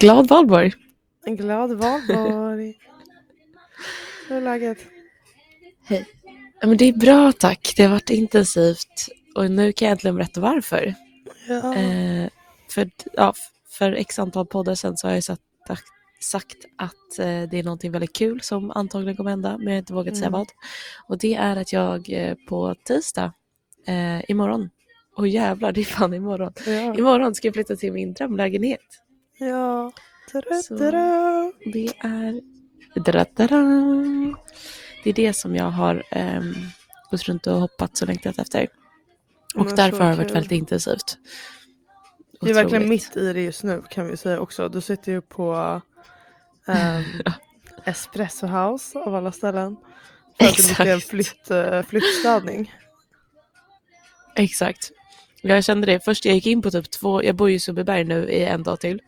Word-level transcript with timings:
Glad 0.00 0.28
valborg! 0.28 0.72
En 1.26 1.36
glad 1.36 1.72
valborg. 1.78 2.74
Hur 4.28 4.36
är 4.36 4.40
läget? 4.40 4.78
Hej. 5.84 6.06
Ja, 6.60 6.66
men 6.66 6.76
det 6.76 6.88
är 6.88 6.92
bra 6.92 7.32
tack. 7.32 7.74
Det 7.76 7.82
har 7.82 7.90
varit 7.90 8.10
intensivt 8.10 9.08
och 9.34 9.50
nu 9.50 9.72
kan 9.72 9.86
jag 9.86 9.92
äntligen 9.92 10.16
berätta 10.16 10.40
varför. 10.40 10.94
Ja. 11.48 11.74
Eh, 11.76 12.28
för, 12.70 12.90
ja, 13.12 13.34
för 13.78 13.92
x 13.92 14.18
antal 14.18 14.46
poddar 14.46 14.74
sedan 14.74 14.96
så 14.96 15.06
har 15.08 15.14
jag 15.14 15.24
sagt, 15.24 15.42
sagt 16.20 16.56
att 16.78 17.18
eh, 17.18 17.42
det 17.50 17.58
är 17.58 17.62
någonting 17.62 17.92
väldigt 17.92 18.12
kul 18.12 18.40
som 18.40 18.70
antagligen 18.70 19.16
kommer 19.16 19.30
hända 19.30 19.58
men 19.58 19.66
jag 19.66 19.72
har 19.72 19.78
inte 19.78 19.92
vågat 19.92 20.16
säga 20.16 20.26
Mm. 20.28 20.38
vad. 20.38 20.48
Och 21.08 21.18
det 21.18 21.34
är 21.34 21.56
att 21.56 21.72
jag 21.72 22.10
eh, 22.10 22.34
på 22.48 22.74
tisdag 22.84 23.32
eh, 23.86 24.30
imorgon, 24.30 24.70
och 25.16 25.28
jävlar 25.28 25.72
det 25.72 25.80
är 25.80 25.84
fan 25.84 26.14
imorgon, 26.14 26.52
ja. 26.66 26.94
imorgon 26.94 27.34
ska 27.34 27.48
jag 27.48 27.54
flytta 27.54 27.76
till 27.76 27.92
min 27.92 28.12
drömlägenhet. 28.12 28.80
Ja. 29.38 29.92
Så-. 30.62 30.74
Det 30.74 31.88
är... 31.98 32.40
Det 35.04 35.10
är 35.10 35.14
det 35.14 35.32
som 35.32 35.56
jag 35.56 35.70
har 35.70 36.02
um, 36.16 36.54
gått 37.10 37.22
runt 37.22 37.46
och 37.46 37.60
hoppat 37.60 38.00
och 38.00 38.08
längtat 38.08 38.38
efter. 38.38 38.68
Och 39.54 39.66
Men 39.66 39.76
därför 39.76 40.00
har 40.00 40.10
det 40.10 40.16
varit 40.16 40.30
väldigt 40.30 40.52
intensivt. 40.52 41.18
Vi 42.40 42.50
är 42.50 42.54
verkligen 42.54 42.88
mitt 42.88 43.16
i 43.16 43.32
det 43.32 43.40
just 43.40 43.62
nu 43.62 43.82
kan 43.90 44.06
vi 44.06 44.16
säga 44.16 44.40
också. 44.40 44.68
Du 44.68 44.80
sitter 44.80 45.12
ju 45.12 45.20
på 45.20 45.80
ehm, 46.66 47.04
Espresso 47.84 48.46
House 48.46 48.98
av 48.98 49.14
alla 49.14 49.32
ställen. 49.32 49.76
För 50.38 50.44
att 50.44 50.56
det 50.56 50.62
är 50.62 50.68
mycket 50.68 50.80
Exakt. 50.80 51.08
flytt, 51.08 51.50
uh, 51.50 51.82
flyttstädning. 51.82 52.74
Exakt. 54.36 54.90
Jag 55.42 55.64
kände 55.64 55.86
det. 55.86 56.00
Först 56.04 56.24
jag 56.24 56.34
gick 56.34 56.46
in 56.46 56.62
på 56.62 56.70
typ 56.70 56.90
två, 56.90 57.22
jag 57.24 57.36
bor 57.36 57.50
ju 57.50 57.56
i 57.56 57.60
Sundbyberg 57.60 58.04
nu 58.04 58.28
i 58.30 58.44
en 58.44 58.62
dag 58.62 58.80
till. 58.80 59.00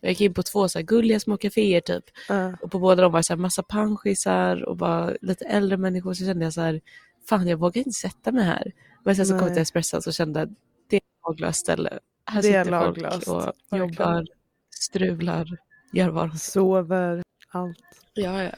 Jag 0.00 0.08
gick 0.10 0.20
in 0.20 0.34
på 0.34 0.42
två 0.42 0.68
så 0.68 0.82
gulliga 0.82 1.20
små 1.20 1.36
kaféer 1.36 1.80
typ. 1.80 2.04
Uh, 2.30 2.54
Och 2.62 2.70
på 2.70 2.78
båda 2.78 3.02
de 3.02 3.12
var 3.12 3.18
det 3.18 3.22
så 3.24 3.32
här 3.32 3.38
massa 3.38 3.62
panschisar 3.62 4.64
och 4.64 4.76
bara 4.76 5.12
lite 5.20 5.44
äldre 5.44 5.76
människor. 5.76 6.14
Så 6.14 6.24
kände 6.24 6.44
jag 6.44 6.52
så 6.52 6.60
här, 6.60 6.80
fan 7.28 7.48
jag 7.48 7.56
vågar 7.56 7.78
inte 7.78 7.92
sätta 7.92 8.32
mig 8.32 8.44
här. 8.44 8.72
Men 9.04 9.16
sen 9.16 9.26
så 9.26 9.32
kom 9.32 9.38
jag 9.38 9.46
Nej. 9.46 9.54
till 9.54 9.62
Espresso 9.62 10.02
så 10.02 10.12
kände 10.12 10.40
jag, 10.40 10.54
det 10.90 10.96
är 10.96 10.98
ett 10.98 11.04
laglöst 11.26 11.60
ställe. 11.60 11.98
Här 12.26 12.42
Det 12.42 12.46
sitter 12.46 12.64
folk 12.64 12.72
laglöst, 13.00 13.28
och 13.28 13.42
verkligen. 13.42 13.88
jobbar, 13.88 14.26
strular, 14.70 15.46
gör 15.92 16.08
vad 16.08 16.40
sover, 16.40 17.22
allt. 17.52 17.78
Ja, 18.14 18.42
ja. 18.42 18.50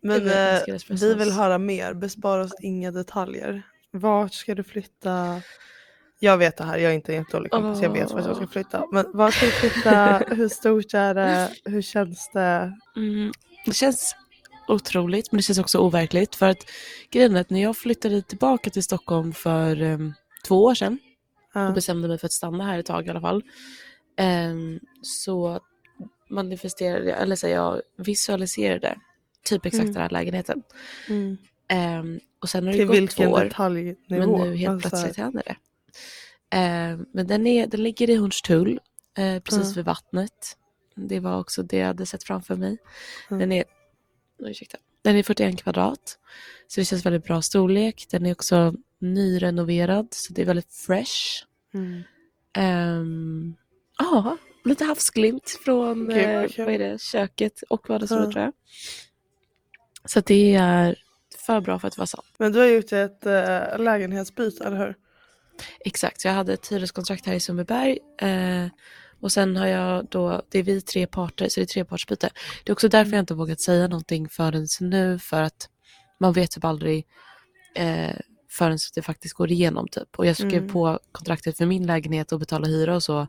Men 0.00 0.26
eh, 0.28 0.76
vi 0.90 1.14
vill 1.14 1.30
höra 1.32 1.58
mer. 1.58 1.94
Bespara 1.94 2.42
oss 2.44 2.52
inga 2.62 2.90
detaljer. 2.90 3.62
Vart 3.90 4.34
ska 4.34 4.54
du 4.54 4.62
flytta? 4.62 5.42
Jag 6.18 6.38
vet 6.38 6.56
det 6.56 6.64
här, 6.64 6.78
jag 6.78 6.90
är 6.90 6.94
inte 6.94 7.12
en 7.12 7.18
jättedålig 7.18 7.50
kompis. 7.52 7.82
Jag 7.82 7.90
vet 7.90 8.10
vart 8.12 8.26
jag 8.26 8.36
ska 8.36 8.46
flytta. 8.46 8.84
Men 8.92 9.06
vart 9.14 9.34
ska 9.34 9.46
du 9.46 9.52
flytta? 9.52 10.18
Hur 10.34 10.48
stort 10.48 10.94
är 10.94 11.14
det? 11.14 11.50
Hur 11.64 11.82
känns 11.82 12.30
det? 12.32 12.72
Mm, 12.96 13.32
det 13.66 13.72
känns 13.72 14.16
otroligt 14.68 15.32
men 15.32 15.36
det 15.36 15.42
känns 15.42 15.58
också 15.58 15.78
overkligt 15.78 16.34
för 16.34 16.48
att 16.48 16.58
grejen 17.10 17.36
är 17.36 17.40
att 17.40 17.50
när 17.50 17.62
jag 17.62 17.76
flyttade 17.76 18.22
tillbaka 18.22 18.70
till 18.70 18.82
Stockholm 18.82 19.32
för 19.32 19.82
em, 19.82 20.14
två 20.46 20.64
år 20.64 20.74
sedan 20.74 20.98
och 21.54 21.60
Ja. 21.60 21.70
bestämde 21.70 22.08
mig 22.08 22.18
för 22.18 22.26
att 22.26 22.32
stanna 22.32 22.64
här 22.64 22.78
ett 22.78 22.86
tag 22.86 23.06
i 23.06 23.10
alla 23.10 23.20
fall 23.20 23.42
em, 24.16 24.80
så 25.02 25.60
manifesterade 26.30 27.08
jag, 27.10 27.22
eller 27.22 27.36
så 27.36 27.48
jag 27.48 27.80
visualiserade 27.96 28.96
typ 29.44 29.66
exakt 29.66 29.82
Mm. 29.82 29.92
den 29.92 30.02
här 30.02 30.10
lägenheten. 30.10 30.62
Mm. 31.08 31.36
Em, 31.68 32.20
och 32.42 32.48
sen 32.48 32.64
har 32.64 32.72
det 32.72 32.78
Till 32.78 32.86
gått 32.86 32.96
vilken 32.96 33.26
två 33.26 33.32
år 33.32 33.44
detaljnivå? 33.44 33.96
men 34.08 34.30
nu 34.30 34.56
helt 34.56 34.70
Alltså, 34.74 34.88
plötsligt 34.88 35.16
händer 35.16 35.42
det. 35.46 35.56
Em, 36.50 37.06
men 37.12 37.26
den, 37.26 37.46
är, 37.46 37.66
den 37.66 37.82
ligger 37.82 38.10
i 38.10 38.14
Hornstull 38.14 38.80
eh, 39.18 39.42
precis 39.42 39.68
Ja. 39.68 39.72
vid 39.76 39.84
vattnet. 39.84 40.56
Det 40.96 41.20
var 41.20 41.40
också 41.40 41.62
det 41.62 41.76
jag 41.76 41.86
hade 41.86 42.06
sett 42.06 42.24
framför 42.24 42.56
mig. 42.56 42.78
Mm. 43.30 43.40
Den 43.40 43.52
är, 43.52 43.64
ursäkta. 44.38 44.78
den 45.02 45.16
är 45.16 45.22
41 45.22 45.62
kvadrat. 45.62 46.18
Så 46.66 46.80
det 46.80 46.84
känns 46.84 47.06
väldigt 47.06 47.24
bra 47.24 47.42
storlek. 47.42 48.06
Den 48.10 48.26
är 48.26 48.32
också 48.32 48.74
nyrenoverad 49.00 50.08
så 50.10 50.32
det 50.32 50.42
är 50.42 50.46
väldigt 50.46 50.72
fresh. 50.74 51.44
Mm. 51.74 52.02
Ja, 53.98 54.36
lite 54.64 54.84
havsglimt 54.84 55.58
från 55.64 56.06
vad 56.06 56.16
eh, 56.16 56.50
vad 56.58 56.68
är 56.74 56.78
det, 56.78 57.00
köket 57.00 57.62
och 57.68 57.88
vardagsrummet 57.88 58.26
Ja. 58.26 58.32
tror 58.32 58.44
jag. 58.44 58.52
Så 60.10 60.20
det 60.20 60.54
är 60.54 60.96
för 61.46 61.60
bra 61.60 61.78
för 61.78 61.88
att 61.88 61.98
vara 61.98 62.06
sant. 62.06 62.26
Men 62.38 62.52
du 62.52 62.58
har 62.58 62.66
gjort 62.66 62.92
ett 62.92 63.26
äh, 63.26 63.78
lägenhetsbyte, 63.78 64.64
eller 64.64 64.76
hur? 64.76 64.94
Exakt, 65.80 66.20
så 66.20 66.28
jag 66.28 66.34
hade 66.34 66.52
ett 66.52 66.72
hyreskontrakt 66.72 67.26
här 67.26 67.34
i 67.34 67.40
Sundbyberg. 67.40 67.98
Eh, 68.20 68.66
och 69.20 69.32
sen 69.32 69.56
har 69.56 69.66
jag 69.66 70.06
då, 70.10 70.42
det 70.50 70.58
är 70.58 70.62
vi 70.62 70.80
tre 70.80 71.06
parter, 71.06 71.48
så 71.48 71.60
det 71.60 71.64
är 71.64 71.66
trepartsbyte. 71.66 72.30
Det 72.64 72.70
är 72.70 72.72
också 72.72 72.88
därför 72.88 73.12
jag 73.12 73.20
inte 73.22 73.34
vågat 73.34 73.60
säga 73.60 73.88
någonting 73.88 74.28
förrän 74.28 74.66
nu, 74.80 75.18
för 75.18 75.42
att 75.42 75.68
man 76.20 76.32
vet 76.32 76.50
typ 76.50 76.64
aldrig 76.64 77.06
eh, 77.74 78.16
förrän 78.50 78.78
det 78.94 79.02
faktiskt 79.02 79.34
går 79.34 79.50
igenom 79.50 79.88
typ. 79.88 80.18
Och 80.18 80.26
jag 80.26 80.36
skrev 80.36 80.52
Mm. 80.56 80.68
på 80.72 80.98
kontraktet 81.12 81.56
för 81.56 81.66
min 81.66 81.86
lägenhet 81.86 82.32
och 82.32 82.38
betala 82.40 82.66
hyra 82.66 82.94
och 82.94 83.02
så 83.02 83.26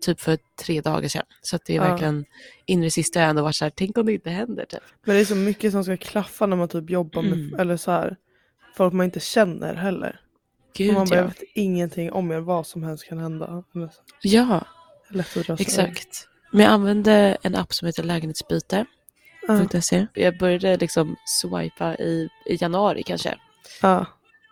typ 0.00 0.20
för 0.20 0.38
tre 0.64 0.80
dagar 0.80 1.08
sedan. 1.08 1.22
Så 1.42 1.58
det 1.66 1.72
är 1.72 1.76
Ja. 1.76 1.82
verkligen 1.88 2.24
in 2.66 2.80
i 2.82 2.86
det 2.86 2.90
sista 2.90 3.20
jag 3.20 3.30
ändå 3.30 3.42
varit 3.42 3.56
så 3.56 3.64
här, 3.64 3.72
tänk 3.76 3.98
om 3.98 4.06
det 4.06 4.12
inte 4.12 4.30
händer 4.30 4.64
typ. 4.64 4.80
Men 5.04 5.14
det 5.14 5.20
är 5.20 5.24
så 5.24 5.34
mycket 5.34 5.72
som 5.72 5.84
ska 5.84 5.96
klaffa 5.96 6.46
när 6.46 6.56
man 6.56 6.68
typ 6.68 6.90
jobbar 6.90 7.22
med, 7.22 7.32
Mm. 7.32 7.60
eller 7.60 7.76
så 7.76 7.90
här, 7.90 8.16
folk 8.76 8.92
man 8.94 9.04
inte 9.04 9.20
känner 9.20 9.74
heller. 9.74 10.20
Gud 10.74 10.94
man 10.94 11.08
bara, 11.08 11.16
jag 11.16 11.24
ja. 11.24 11.28
vet 11.28 11.42
ingenting 11.54 12.12
om 12.12 12.32
er, 12.32 12.40
vad 12.40 12.66
som 12.66 12.82
helst 12.82 13.08
kan 13.08 13.18
hända. 13.18 13.64
Ja, 14.20 14.64
exakt. 15.58 16.28
Men 16.52 16.64
jag 16.64 16.72
använde 16.72 17.36
en 17.42 17.56
app 17.56 17.74
som 17.74 17.86
heter 17.86 18.02
lägenhetsbyte. 18.02 18.86
.se. 19.80 20.06
Jag 20.14 20.38
började 20.38 20.76
liksom 20.76 21.16
swipa 21.26 21.94
i, 21.94 22.28
i 22.46 22.56
januari 22.60 23.02
kanske. 23.02 23.34
Ja. 23.82 24.06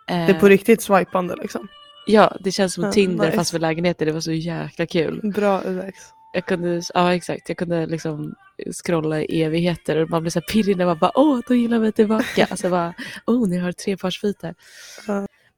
Det 0.07 0.13
är 0.13 0.39
på 0.39 0.49
riktigt 0.49 0.81
swipande 0.81 1.35
liksom. 1.35 1.67
Ja, 2.07 2.37
det 2.39 2.51
känns 2.51 2.73
som 2.73 2.83
Ja, 2.83 2.91
Tinder 2.91 3.25
nice. 3.25 3.37
fast 3.37 3.51
för 3.51 3.59
lägenheter. 3.59 4.05
Det 4.05 4.11
var 4.11 4.19
så 4.19 4.31
jäkla 4.31 4.85
kul. 4.85 5.31
Bra 5.35 5.61
UX. 5.65 5.97
Jag 6.33 6.45
kunde, 6.45 6.81
ja 6.93 7.15
exakt, 7.15 7.49
jag 7.49 7.57
kunde 7.57 7.85
liksom 7.85 8.35
scrolla 8.83 9.21
i 9.21 9.43
evigheter 9.43 9.97
och 9.97 10.09
man 10.09 10.21
blev 10.21 10.31
så 10.31 10.41
pirrig 10.41 10.77
när 10.77 10.85
man 10.85 10.97
bara 10.97 11.11
åh, 11.15 11.39
då 11.47 11.55
gillar 11.55 11.79
vi 11.79 11.91
tillbaka. 11.91 12.47
Alltså 12.49 12.69
bara, 12.69 12.93
åh, 13.25 13.47
ni 13.47 13.57
har 13.57 13.71
trepartsbyte. 13.71 14.53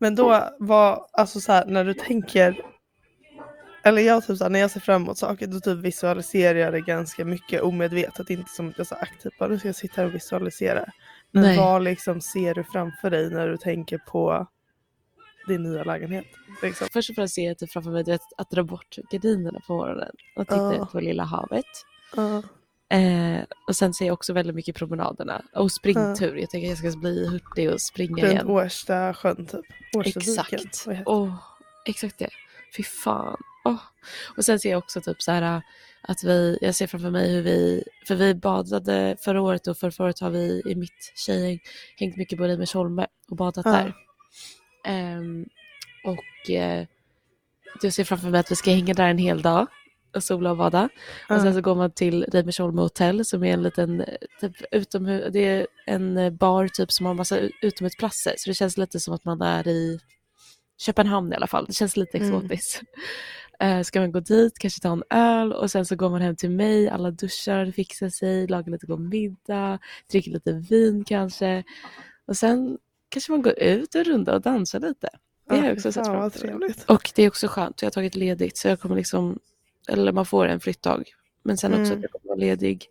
Men 0.04 0.16
då 0.16 0.50
var, 0.60 1.08
alltså 1.12 1.40
så 1.40 1.52
här, 1.52 1.66
när 1.66 1.84
du 1.86 1.94
tänker, 1.94 2.62
eller 3.84 4.02
jag 4.02 4.28
typ 4.28 4.38
så 4.38 4.44
här, 4.44 4.52
när 4.52 4.60
jag 4.60 4.72
ser 4.72 4.80
fram 4.80 5.02
emot 5.02 5.18
saker 5.18 5.48
då 5.48 5.60
typ 5.60 5.78
visualiserar 5.78 6.60
jag 6.60 6.74
det 6.74 6.82
ganska 6.82 7.26
mycket 7.26 7.62
omedvetet. 7.62 8.30
Inte 8.30 8.52
som 8.52 8.70
att 8.70 8.78
jag 8.78 8.88
så 8.88 8.96
aktivt 8.96 9.38
bara 9.40 9.50
nu 9.50 9.60
ska 9.60 9.68
jag 9.68 9.76
sitta 9.76 10.02
här 10.02 10.08
och 10.08 10.16
visualisera. 10.16 10.86
Men 11.32 11.44
Nej. 11.44 11.58
vad 11.58 11.84
liksom 11.84 12.22
ser 12.22 12.54
du 12.54 12.64
framför 12.64 13.10
dig 13.10 13.30
när 13.30 13.48
du 13.48 13.58
tänker 13.58 13.98
på 13.98 14.48
din 15.48 15.64
nya 15.64 15.84
lägenhet? 15.84 16.26
Liksom. 16.62 16.88
Först 16.94 17.10
och 17.10 17.16
främst 17.16 17.36
ser 17.36 17.48
jag 17.48 17.58
typ 17.58 17.72
framför 17.72 17.92
mig 17.92 18.04
vet, 18.04 18.22
att 18.38 18.50
dra 18.50 18.64
bort 18.64 18.98
gardinerna 19.12 19.60
på 19.68 19.74
morgonen 19.74 20.12
och 20.36 20.48
titta 20.48 20.76
Ja. 20.76 20.84
ut 20.84 20.92
på 20.92 21.00
lilla 21.00 21.24
havet. 21.24 21.66
Ja. 22.16 22.44
Eh, 22.90 23.44
och 23.68 23.76
sen 23.76 23.94
ser 23.94 24.06
jag 24.06 24.14
också 24.14 24.34
väldigt 24.34 24.56
mycket 24.56 24.76
promenaderna 24.76 25.42
och 25.54 25.72
springtur. 25.72 26.36
Jag 26.36 26.50
tänker 26.50 26.72
att 26.74 26.84
jag 26.84 26.92
ska 26.92 27.00
bli 27.00 27.28
hurtig 27.28 27.72
och 27.72 27.82
springa 27.82 28.24
Runt 28.24 28.34
igen. 28.34 28.48
Årsta 28.48 29.14
sjön 29.14 29.46
typ. 29.46 29.66
Årstaviken. 29.98 30.60
Exakt. 30.64 31.04
Åh, 31.06 31.36
exakt 31.86 32.20
det. 32.20 32.30
Fy 32.78 32.84
fan. 32.84 33.38
Åh. 33.66 33.80
Och 34.38 34.46
sen 34.46 34.60
ser 34.60 34.70
jag 34.72 34.78
också 34.78 35.02
typ 35.02 35.22
så 35.22 35.32
här 35.32 35.62
att 36.02 36.24
vi, 36.24 36.58
jag 36.62 36.76
ser 36.76 36.88
framför 36.88 37.10
mig 37.10 37.32
hur 37.32 37.42
vi, 37.42 37.84
för 38.08 38.16
vi 38.16 38.36
badade 38.36 39.18
förra 39.22 39.42
året 39.42 39.68
och 39.68 39.78
förra 39.78 40.06
året 40.06 40.20
har 40.20 40.30
vi 40.30 40.62
i 40.66 40.76
mitt 40.76 41.14
tjejgäng 41.16 41.60
hängt 41.98 42.18
mycket 42.18 42.38
på 42.38 42.44
Reimersholme 42.44 43.08
och 43.30 43.36
badat 43.38 43.66
Ja. 43.66 43.72
där. 43.72 43.94
Ehm, 44.86 45.46
och 46.06 46.50
eh, 46.50 46.86
jag 47.82 47.94
ser 47.94 48.04
framför 48.04 48.30
mig 48.30 48.40
att 48.40 48.52
vi 48.52 48.56
ska 48.56 48.72
hänga 48.72 48.94
där 48.94 49.10
en 49.10 49.18
hel 49.18 49.42
dag 49.42 49.68
och 50.16 50.24
sola 50.24 50.52
och 50.52 50.58
bada. 50.58 50.90
Ja. 51.30 51.36
Och 51.36 51.42
sen 51.42 51.54
så 51.54 51.62
går 51.62 51.76
man 51.76 51.92
till 51.92 52.24
Reimersholme 52.32 52.82
hotell 52.82 53.26
som 53.26 53.44
är 53.44 53.54
en 53.54 53.64
liten, 53.64 54.06
typ 54.42 54.56
utomhus, 54.72 55.30
det 55.34 55.40
är 55.46 55.68
en 55.86 56.18
eh, 56.18 56.30
bar 56.30 56.68
typ 56.68 56.92
som 56.92 57.06
har 57.06 57.14
massa 57.14 57.40
utomhusplatser. 57.62 58.34
Så 58.38 58.50
det 58.50 58.54
känns 58.54 58.78
lite 58.78 59.00
som 59.00 59.14
att 59.14 59.26
man 59.26 59.42
är 59.42 59.68
i 59.68 60.00
Köpenhamn 60.78 61.34
i 61.34 61.36
alla 61.36 61.48
fall. 61.48 61.66
Det 61.66 61.74
känns 61.74 61.98
lite 61.98 62.18
Mm. 62.18 62.30
exotiskt. 62.36 62.82
Eh, 63.60 63.82
ska 63.82 64.00
man 64.00 64.12
gå 64.12 64.20
dit, 64.20 64.60
kanske 64.60 64.82
ta 64.82 64.92
en 64.92 65.04
öl 65.10 65.54
och 65.54 65.72
sen 65.72 65.86
så 65.86 65.96
går 65.96 66.10
man 66.10 66.22
hem 66.22 66.36
till 66.36 66.50
mig, 66.52 66.90
alla 66.90 67.12
duschar, 67.12 67.72
fixar 67.72 68.10
sig, 68.10 68.48
lagar 68.48 68.72
lite 68.72 68.86
god 68.86 69.00
middag, 69.00 69.80
dricker 70.12 70.32
lite 70.32 70.52
vin 70.52 71.04
kanske. 71.04 71.64
Och 72.28 72.38
sen 72.38 72.78
kanske 73.10 73.32
man 73.32 73.42
går 73.42 73.60
ut 73.60 73.96
och 73.96 74.06
runda 74.06 74.36
och 74.36 74.42
dansar 74.42 74.80
lite. 74.80 75.10
Det 75.50 75.56
har 75.56 75.64
jag 75.66 75.74
också 75.74 75.92
sett 75.92 76.06
fram. 76.06 76.16
Och 76.88 77.12
det 77.16 77.24
är 77.24 77.28
också 77.28 77.48
skönt, 77.48 77.82
jag 77.82 77.86
har 77.88 77.92
tagit 77.92 78.16
ledigt 78.16 78.58
så 78.58 78.68
jag 78.68 78.80
kommer 78.80 78.96
liksom, 78.96 79.40
eller 79.90 80.12
man 80.12 80.26
får 80.26 80.46
en 80.48 80.60
flyttdag. 80.60 81.04
Men 81.44 81.58
sen 81.58 81.72
också 81.74 81.84
Mm. 81.94 81.98
att 81.98 82.02
jag 82.02 82.12
kommer 82.12 82.28
vara 82.28 82.40
ledig 82.40 82.86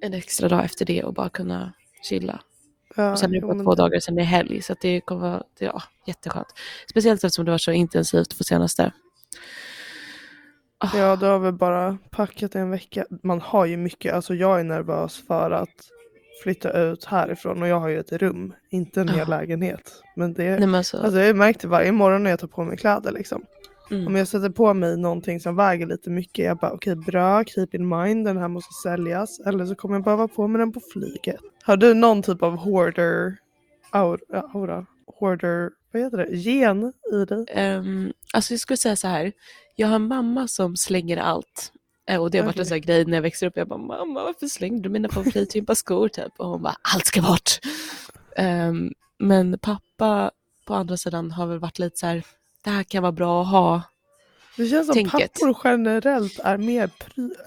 en 0.00 0.14
extra 0.14 0.48
dag 0.48 0.64
efter 0.64 0.84
det 0.84 1.04
och 1.04 1.14
bara 1.14 1.28
kunna 1.28 1.72
chilla. 2.02 2.40
Ja, 2.96 3.12
Och 3.12 3.18
sen 3.18 3.30
är 3.30 3.40
det 3.40 3.46
bara 3.46 3.54
men 3.54 3.64
två 3.66 3.74
dagar, 3.74 4.00
sen 4.00 4.14
är 4.14 4.18
det 4.18 4.24
helg. 4.24 4.62
Så 4.62 4.74
det 4.80 5.00
kommer 5.00 5.20
vara 5.30 5.42
det, 5.58 5.64
ja, 5.64 5.82
jätteskönt. 6.06 6.46
Speciellt 6.90 7.24
eftersom 7.24 7.44
det 7.44 7.50
var 7.50 7.58
så 7.58 7.72
intensivt 7.72 8.38
på 8.38 8.44
senaste. 8.44 8.92
Ah, 10.78 10.90
Ja, 10.98 11.16
du 11.16 11.26
har 11.26 11.38
väl 11.38 11.52
bara 11.52 11.98
packat 12.10 12.54
en 12.54 12.70
vecka. 12.70 13.06
Man 13.22 13.40
har 13.40 13.66
ju 13.66 13.76
mycket, 13.76 14.14
alltså 14.14 14.34
jag 14.34 14.60
är 14.60 14.64
nervös 14.64 15.22
för 15.26 15.50
att 15.50 15.90
flytta 16.42 16.72
ut 16.72 17.04
härifrån 17.04 17.62
och 17.62 17.68
jag 17.68 17.80
har 17.80 17.88
ju 17.88 17.98
ett 18.00 18.12
rum, 18.12 18.54
inte 18.70 19.00
en 19.00 19.08
hel 19.08 19.18
Ja. 19.18 19.24
lägenhet. 19.24 20.02
Men 20.16 20.34
det, 20.34 20.42
nej 20.50 20.60
men 20.60 20.74
alltså, 20.74 20.98
alltså 20.98 21.20
jag 21.20 21.36
märkte 21.36 21.68
varje 21.68 21.92
morgon 21.92 22.22
när 22.22 22.30
jag 22.30 22.38
tar 22.40 22.48
på 22.48 22.64
mig 22.64 22.76
kläder 22.76 23.12
liksom. 23.12 23.44
Mm. 23.90 24.06
Om 24.06 24.14
jag 24.16 24.28
sätter 24.28 24.50
på 24.50 24.74
mig 24.74 24.96
någonting 24.96 25.40
som 25.40 25.56
väger 25.56 25.86
lite 25.86 26.10
mycket, 26.10 26.44
jag 26.44 26.56
bara 26.58 26.72
okej 26.72 26.96
bra, 26.96 27.44
keep 27.44 27.68
in 27.72 27.88
mind, 27.88 28.26
den 28.26 28.36
här 28.36 28.48
måste 28.48 28.74
säljas. 28.82 29.40
Eller 29.40 29.66
så 29.66 29.74
kommer 29.74 29.94
jag 29.94 30.04
behöva 30.04 30.28
på 30.28 30.48
mig 30.48 30.58
den 30.58 30.72
på 30.72 30.80
flyget. 30.92 31.40
Har 31.62 31.76
du 31.76 31.94
någon 31.94 32.22
typ 32.22 32.42
av 32.42 32.56
hoarder, 32.56 33.36
aura, 33.90 34.40
aura 34.54 34.86
hoarder, 35.20 35.70
vad 35.92 36.02
heter 36.02 36.16
det, 36.18 36.36
gen 36.36 36.92
i 37.12 37.24
dig? 37.24 37.44
Ehm, 37.48 38.12
alltså 38.32 38.52
jag 38.52 38.60
skulle 38.60 38.76
säga 38.76 38.96
så 38.96 39.08
här, 39.08 39.32
jag 39.76 39.88
har 39.88 39.96
en 39.96 40.08
mamma 40.08 40.48
som 40.48 40.76
slänger 40.76 41.16
allt. 41.16 41.72
Eh, 42.08 42.20
Och 42.22 42.30
det 42.30 42.38
har 42.38 42.44
varit 42.44 42.56
en 42.56 42.60
Okej. 42.62 42.68
sån 42.68 42.80
grej 42.80 43.04
när 43.04 43.14
jag 43.14 43.22
växer 43.22 43.46
upp. 43.46 43.56
Jag 43.56 43.68
bara, 43.68 43.78
mamma 43.78 44.24
varför 44.24 44.46
slängde 44.46 44.82
du 44.82 44.88
mina 44.88 45.08
favoritgympaskor 45.08 46.08
typ? 46.08 46.32
Och 46.36 46.48
hon 46.48 46.62
bara, 46.62 46.76
allt 46.94 47.06
ska 47.06 47.22
bort. 47.22 47.50
Ehm, 48.36 48.92
men 49.18 49.58
pappa 49.58 50.30
på 50.66 50.74
andra 50.74 50.96
sidan 50.96 51.30
har 51.30 51.46
väl 51.46 51.58
varit 51.58 51.78
lite 51.78 51.96
så 51.96 52.06
här, 52.06 52.24
det 52.66 52.70
här 52.72 52.82
kan 52.84 53.02
vara 53.02 53.12
bra 53.12 53.42
att 53.42 53.48
ha. 53.50 53.82
Det 54.56 54.66
känns 54.66 54.86
som 54.86 54.94
tänket. 54.94 55.32
pappor 55.34 55.56
generellt 55.64 56.38
är 56.38 56.58
mer, 56.58 56.90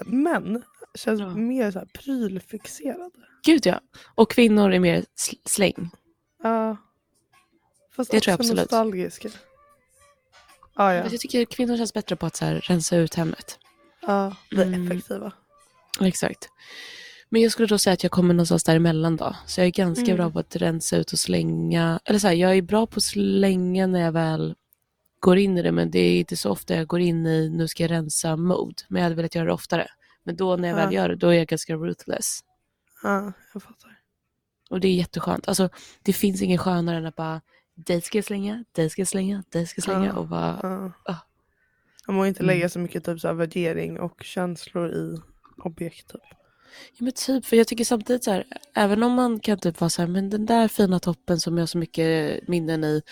män 0.04 0.62
känns 0.94 1.20
Ja. 1.20 1.28
mer 1.28 1.70
så 1.70 1.78
här 1.78 1.86
prylfixerade. 1.86 3.10
Gud 3.44 3.66
ja. 3.66 3.80
Och 4.14 4.30
kvinnor 4.30 4.72
är 4.72 4.78
mer 4.78 5.00
sl- 5.00 5.38
släng. 5.44 5.90
Ja. 6.42 6.76
Fast 7.96 8.10
Det 8.10 8.20
tror 8.20 8.32
jag 8.32 8.40
absolut. 8.40 8.62
nostalgiska. 8.70 9.28
Ah, 10.74 10.92
ja, 10.92 11.02
Jag 11.10 11.20
tycker 11.20 11.44
kvinnor 11.44 11.76
känns 11.76 11.94
bättre 11.94 12.16
på 12.16 12.26
att 12.26 12.36
så 12.36 12.44
här, 12.44 12.54
rensa 12.60 12.96
ut 12.96 13.14
hemmet. 13.14 13.58
ja. 14.02 14.36
Vi 14.50 14.56
är 14.62 14.66
Mm. 14.66 14.86
effektiva. 14.86 15.32
Exakt. 16.00 16.48
Men 17.28 17.42
jag 17.42 17.52
skulle 17.52 17.68
då 17.68 17.78
säga 17.78 17.94
att 17.94 18.02
jag 18.02 18.12
kommer 18.12 18.34
någonstans 18.34 18.64
däremellan 18.64 19.16
då. 19.16 19.36
Så 19.46 19.60
jag 19.60 19.66
är 19.66 19.70
ganska 19.70 20.04
Mm. 20.04 20.16
bra 20.16 20.30
på 20.30 20.38
att 20.38 20.56
rensa 20.56 20.96
ut 20.96 21.12
och 21.12 21.18
slänga. 21.18 22.00
Eller 22.04 22.18
så 22.18 22.26
här, 22.26 22.34
jag 22.34 22.56
är 22.56 22.62
bra 22.62 22.86
på 22.86 22.96
att 22.96 23.02
slänga 23.02 23.86
när 23.86 24.00
jag 24.00 24.12
väl 24.12 24.54
går 25.20 25.38
in 25.38 25.58
i 25.58 25.62
det. 25.62 25.72
Men 25.72 25.90
det 25.90 25.98
är 25.98 26.18
inte 26.18 26.36
så 26.36 26.50
ofta 26.50 26.74
jag 26.74 26.86
går 26.86 27.00
in 27.00 27.26
i 27.26 27.48
nu 27.50 27.68
ska 27.68 27.82
jag 27.82 27.90
rensa 27.90 28.36
mode. 28.36 28.74
Men 28.88 29.00
jag 29.00 29.04
hade 29.04 29.14
velat 29.16 29.34
göra 29.34 29.46
det 29.46 29.52
oftare. 29.52 29.88
Men 30.24 30.36
då 30.36 30.56
när 30.56 30.68
jag 30.68 30.74
väl 30.76 30.92
Ja. 30.94 31.00
gör 31.00 31.08
det, 31.08 31.16
då 31.16 31.28
är 31.28 31.32
jag 31.38 31.46
ganska 31.46 31.74
ruthless. 31.76 32.40
Ja, 33.02 33.32
jag 33.54 33.62
fattar. 33.62 33.98
Och 34.70 34.80
det 34.80 34.88
är 34.88 34.94
jätteskönt. 34.94 35.48
Alltså 35.48 35.68
det 36.02 36.12
finns 36.12 36.42
ingen 36.42 36.58
skönare 36.58 36.96
än 36.96 37.06
att 37.06 37.16
bara, 37.16 37.40
dig 37.74 38.00
ska 38.00 38.18
jag 38.18 38.24
slänga, 38.24 38.64
dig 38.72 38.90
ska 38.90 39.00
jag 39.00 39.08
slänga, 39.08 39.44
dig 39.48 39.66
ska 39.66 39.78
jag 39.78 39.84
slänga. 39.84 40.06
Ja. 40.06 40.12
Och 40.18 40.26
bara, 40.28 40.60
Ja. 40.62 40.92
Ah. 41.12 41.16
Man 42.06 42.16
må 42.16 42.26
inte 42.26 42.42
Mm. 42.42 42.54
lägga 42.54 42.68
så 42.68 42.78
mycket 42.78 43.04
typ 43.04 43.20
så 43.20 43.32
värdering 43.32 44.00
och 44.00 44.22
känslor 44.22 44.90
i 44.90 45.20
objekt. 45.58 46.08
Typ. 46.12 46.20
Ja 46.92 47.04
men 47.04 47.12
typ, 47.12 47.44
för 47.44 47.56
jag 47.56 47.66
tycker 47.66 47.84
samtidigt 47.84 48.24
så 48.24 48.30
här, 48.30 48.44
även 48.74 49.02
om 49.02 49.12
man 49.12 49.40
kan 49.40 49.58
typ 49.58 49.80
vara 49.80 49.90
så 49.90 50.02
här, 50.02 50.08
men 50.08 50.30
den 50.30 50.46
där 50.46 50.68
fina 50.68 50.98
toppen 50.98 51.40
som 51.40 51.56
jag 51.58 51.62
har 51.62 51.66
så 51.66 51.78
mycket 51.78 52.40
minnen 52.48 52.84
i, 52.84 53.02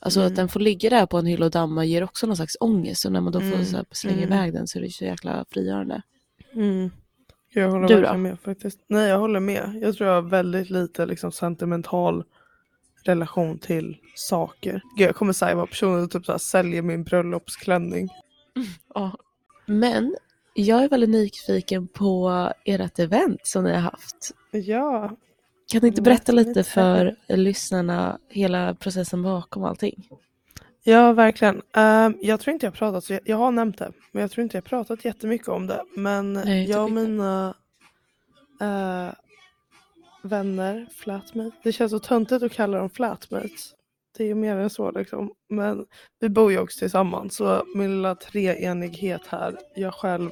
alltså 0.00 0.20
Mm. 0.20 0.32
att 0.32 0.36
den 0.36 0.48
får 0.48 0.60
ligga 0.60 0.90
där 0.90 1.06
på 1.06 1.18
en 1.18 1.26
hylla 1.26 1.44
och 1.44 1.50
damma 1.50 1.84
ger 1.84 2.04
också 2.04 2.26
någon 2.26 2.36
slags 2.36 2.56
ångest 2.60 3.04
och 3.04 3.12
när 3.12 3.20
man 3.20 3.32
då 3.32 3.40
får 3.40 3.46
Mm, 3.46 3.64
så 3.64 3.76
här, 3.76 3.86
slänga 3.90 4.16
mm. 4.22 4.32
iväg 4.32 4.52
den 4.52 4.66
så 4.66 4.78
är 4.78 4.82
det 4.82 4.90
så 4.90 5.04
jäkla 5.04 5.44
frigörande. 5.50 6.02
Jag 7.54 7.70
håller 7.70 7.88
Du 7.88 8.00
då? 8.02 8.14
med 8.16 8.40
faktiskt. 8.40 8.78
Nej, 8.86 9.08
jag 9.08 9.18
håller 9.18 9.40
med. 9.40 9.78
Jag 9.82 9.96
tror 9.96 10.08
jag 10.08 10.14
har 10.22 10.30
väldigt 10.30 10.70
lite 10.70 11.06
liksom, 11.06 11.32
sentimental 11.32 12.24
relation 13.04 13.58
till 13.58 13.96
saker. 14.14 14.82
Gud, 14.96 15.08
jag 15.08 15.16
kommer 15.16 15.32
säga 15.32 15.54
vad 15.54 15.70
personen 15.70 16.08
typ 16.08 16.26
så 16.26 16.32
här, 16.32 16.38
säljer 16.38 16.82
min 16.82 17.04
bröllopsklänning. 17.04 18.08
Ja. 18.94 19.18
Men 19.66 20.16
jag 20.54 20.84
är 20.84 20.88
väldigt 20.88 21.10
nyfiken 21.10 21.88
på 21.88 22.30
ert 22.64 22.98
event 22.98 23.40
som 23.42 23.64
ni 23.64 23.72
har 23.72 23.80
haft. 23.80 24.30
Ja, 24.50 25.16
Kan 25.72 25.80
ni 25.82 25.88
inte 25.88 26.02
berätta 26.02 26.32
lite 26.32 26.64
för 26.64 27.16
lyssnarna 27.28 28.18
hela 28.28 28.74
processen 28.74 29.22
bakom 29.22 29.64
allting? 29.64 30.08
Ja, 30.82 31.12
verkligen. 31.12 31.62
Ehm, 31.72 32.14
jag 32.20 32.40
tror 32.40 32.54
inte 32.54 32.66
jag 32.66 32.74
pratat, 32.74 33.10
jag, 33.10 33.20
jag 33.24 33.36
har 33.36 33.50
nämnt 33.50 33.78
det, 33.78 33.92
men 34.12 34.20
jag 34.20 34.30
tror 34.30 34.42
inte 34.42 34.56
jag 34.56 34.64
pratat 34.64 35.04
jättemycket 35.04 35.48
om 35.48 35.66
det. 35.66 35.82
Men 35.96 36.32
Nej, 36.32 36.70
jag 36.70 36.84
och 36.84 36.92
mina 36.92 37.54
eh, 38.60 39.14
vänner, 40.22 40.86
flatmates, 40.96 41.52
det 41.62 41.72
känns 41.72 41.90
så 41.90 41.98
töntigt 41.98 42.42
att 42.42 42.52
kalla 42.52 42.78
dem 42.78 42.90
flatmates. 42.90 43.74
Det 44.16 44.30
är 44.30 44.34
mer 44.34 44.56
än 44.56 44.70
så 44.70 44.90
liksom. 44.90 45.32
Men 45.48 45.86
vi 46.20 46.28
bor 46.28 46.52
ju 46.52 46.58
också 46.58 46.78
tillsammans, 46.78 47.36
så 47.36 47.64
min 47.74 47.90
lilla 47.90 48.14
treenighet 48.14 49.26
här, 49.28 49.56
jag 49.74 49.94
själv, 49.94 50.30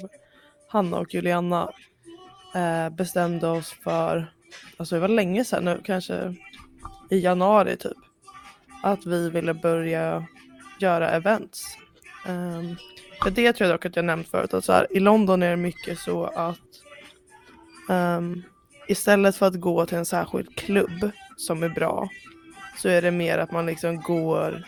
Hanna 0.68 0.98
och 0.98 1.14
Juliana, 1.14 1.70
eh, 2.54 2.90
bestämde 2.90 3.48
oss 3.48 3.72
för, 3.72 4.32
alltså 4.76 4.94
det 4.94 5.00
var 5.00 5.08
länge 5.08 5.44
sedan 5.44 5.64
nu, 5.64 5.80
kanske 5.84 6.34
i 7.10 7.18
januari 7.18 7.76
typ, 7.76 7.92
att 8.82 9.06
vi 9.06 9.30
ville 9.30 9.54
börja 9.54 10.26
göra 10.80 11.10
events. 11.10 11.62
Um, 12.28 12.76
för 13.22 13.30
det 13.30 13.52
tror 13.52 13.70
jag 13.70 13.74
dock 13.74 13.86
att 13.86 13.96
jag 13.96 14.04
nämnt 14.04 14.28
förut, 14.28 14.54
att 14.54 14.64
så 14.64 14.72
här, 14.72 14.86
i 14.90 15.00
London 15.00 15.42
är 15.42 15.50
det 15.50 15.56
mycket 15.56 15.98
så 15.98 16.24
att 16.24 16.58
um, 17.88 18.42
istället 18.88 19.36
för 19.36 19.46
att 19.46 19.60
gå 19.60 19.86
till 19.86 19.98
en 19.98 20.06
särskild 20.06 20.56
klubb 20.56 21.10
som 21.36 21.62
är 21.62 21.68
bra 21.68 22.08
så 22.82 22.88
är 22.88 23.02
det 23.02 23.10
mer 23.10 23.38
att 23.38 23.52
man 23.52 23.66
liksom 23.66 24.00
går 24.00 24.64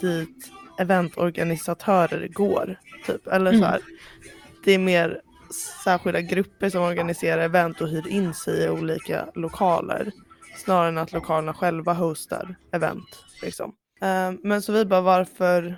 dit 0.00 0.50
eventorganisatörer 0.78 2.28
går. 2.28 2.78
Typ. 3.06 3.26
Eller 3.26 3.50
så 3.50 3.56
Mm. 3.56 3.70
här, 3.70 3.80
det 4.64 4.72
är 4.72 4.78
mer 4.78 5.20
särskilda 5.84 6.20
grupper 6.20 6.70
som 6.70 6.82
organiserar 6.82 7.42
event 7.42 7.80
och 7.80 7.88
hyr 7.88 8.08
in 8.08 8.34
sig 8.34 8.64
i 8.64 8.68
olika 8.68 9.28
lokaler. 9.34 10.12
Snarare 10.64 10.88
än 10.88 10.98
att 10.98 11.12
lokalerna 11.12 11.54
själva 11.54 11.92
hostar 11.92 12.54
event. 12.72 13.24
Liksom. 13.42 13.74
Ehm, 14.00 14.38
men 14.42 14.62
så 14.62 14.72
vi 14.72 14.84
bara 14.84 15.00
varför 15.00 15.76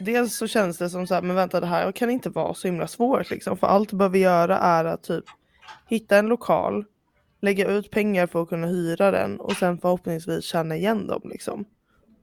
Dels 0.00 0.36
så 0.36 0.46
känns 0.46 0.78
det 0.78 0.90
som 0.90 1.06
så 1.06 1.14
här, 1.14 1.22
men 1.22 1.36
vänta 1.36 1.60
det 1.60 1.66
här 1.66 1.92
kan 1.92 2.10
inte 2.10 2.30
vara 2.30 2.54
så 2.54 2.68
himla 2.68 2.86
svårt 2.86 3.30
liksom. 3.30 3.56
För 3.56 3.66
allt 3.66 3.88
du 3.90 3.96
behöver 3.96 4.18
göra 4.18 4.58
är 4.58 4.84
att 4.84 5.02
typ 5.02 5.24
hitta 5.88 6.16
en 6.16 6.26
lokal, 6.26 6.84
lägga 7.42 7.68
ut 7.68 7.90
pengar 7.90 8.26
för 8.26 8.42
att 8.42 8.48
kunna 8.48 8.66
hyra 8.66 9.10
den 9.10 9.40
och 9.40 9.52
sen 9.52 9.78
förhoppningsvis 9.78 10.44
känna 10.44 10.76
igen 10.76 11.06
dem 11.06 11.20
liksom. 11.24 11.64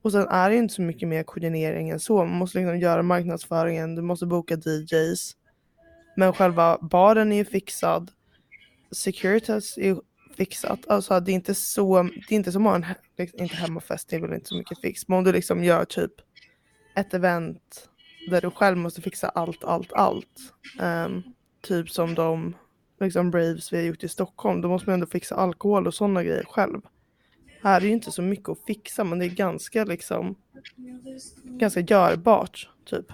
Och 0.02 0.12
sen 0.12 0.28
är 0.28 0.50
det 0.50 0.56
inte 0.56 0.74
så 0.74 0.82
mycket 0.82 1.08
mer 1.08 1.24
koordinering 1.24 1.90
än 1.90 2.00
så. 2.00 2.18
Man 2.18 2.38
måste 2.38 2.58
liksom 2.58 2.80
göra 2.80 3.04
marknadsföringen, 3.04 3.96
du 3.96 4.02
måste 4.02 4.26
boka 4.26 4.56
DJs. 4.56 5.36
Men 6.16 6.34
själva 6.34 6.78
baren 6.82 7.32
är 7.32 7.36
ju 7.36 7.46
fixad. 7.46 8.12
Securitas 8.92 9.78
är 9.78 9.84
ju 9.84 9.96
fixat. 10.38 10.88
Alltså 10.88 11.20
det 11.20 11.32
är 11.32 11.34
inte 11.34 11.56
så, 11.56 12.04
det 12.04 12.32
är 12.32 12.36
inte 12.36 12.52
som 12.52 12.84
liksom, 13.18 13.38
en, 13.38 13.44
inte 13.44 13.56
hemmafest, 13.56 14.10
det 14.10 14.16
är 14.16 14.20
väl 14.20 14.34
inte 14.34 14.48
så 14.48 14.56
mycket 14.56 14.82
fix. 14.82 15.08
Men 15.08 15.18
om 15.18 15.24
du 15.24 15.32
liksom 15.32 15.64
gör 15.64 15.86
typ 15.86 16.12
ett 16.96 17.14
event 17.14 17.90
där 18.30 18.42
du 18.42 18.52
själv 18.52 18.78
måste 18.78 19.02
fixa 19.02 19.30
allt, 19.30 19.64
allt, 19.64 19.94
allt. 19.94 20.54
Um, 20.82 21.24
typ 21.62 21.90
som 21.90 22.16
de 22.16 22.56
liksom 23.00 23.32
Braves 23.32 23.74
vi 23.74 23.78
har 23.78 23.84
gjort 23.84 24.04
i 24.04 24.08
Stockholm. 24.08 24.62
Då 24.62 24.68
måste 24.68 24.90
man 24.90 24.94
ändå 24.94 25.06
fixa 25.06 25.36
alkohol 25.36 25.88
och 25.88 25.94
sådana 25.94 26.24
grejer 26.24 26.44
själv. 26.44 26.82
Här 27.62 27.76
är 27.76 27.82
det 27.82 27.88
ju 27.88 27.94
inte 27.94 28.12
så 28.12 28.22
mycket 28.22 28.50
att 28.50 28.66
fixa 28.68 29.04
men 29.04 29.20
det 29.20 29.26
är 29.26 29.30
ganska 29.30 29.86
liksom 29.86 30.36
ganska 31.44 31.80
görbart 31.80 32.70
typ. 32.86 33.06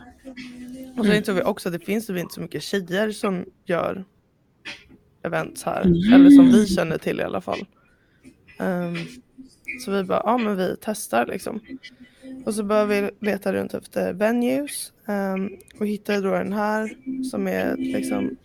Och 0.98 1.06
sen 1.06 1.24
tror 1.24 1.36
vi 1.36 1.42
också 1.42 1.70
att 1.70 1.74
det 1.74 1.86
finns 1.86 2.10
ju 2.10 2.20
inte 2.20 2.34
så 2.34 2.42
mycket 2.42 2.63
tjejer 2.63 3.12
som 3.12 3.46
gör 3.65 4.06
events 5.24 5.63
här. 5.63 5.82
Mm. 5.82 6.13
Eller 6.13 6.30
som 6.30 6.46
vi 6.46 6.68
känner 6.68 6.98
till 6.98 7.20
i 7.20 7.24
alla 7.24 7.42
fall. 7.42 7.65
Um, 8.60 8.98
så 9.80 9.92
vi 9.92 10.04
bara, 10.04 10.22
ja 10.25 10.38
men 10.38 10.58
vi 10.58 10.75
testar 10.82 11.25
liksom. 11.25 11.60
Och 12.46 12.56
så 12.56 12.63
började 12.63 13.01
vi 13.01 13.27
leta 13.27 13.54
runt 13.54 13.74
efter 13.74 14.13
venues 14.13 14.94
um, 15.06 15.58
och 15.80 15.88
hittade 15.88 16.22
då 16.22 16.32
den 16.32 16.54
här 16.54 16.98
som 17.32 17.48
är 17.48 17.77
liksom 17.77 18.38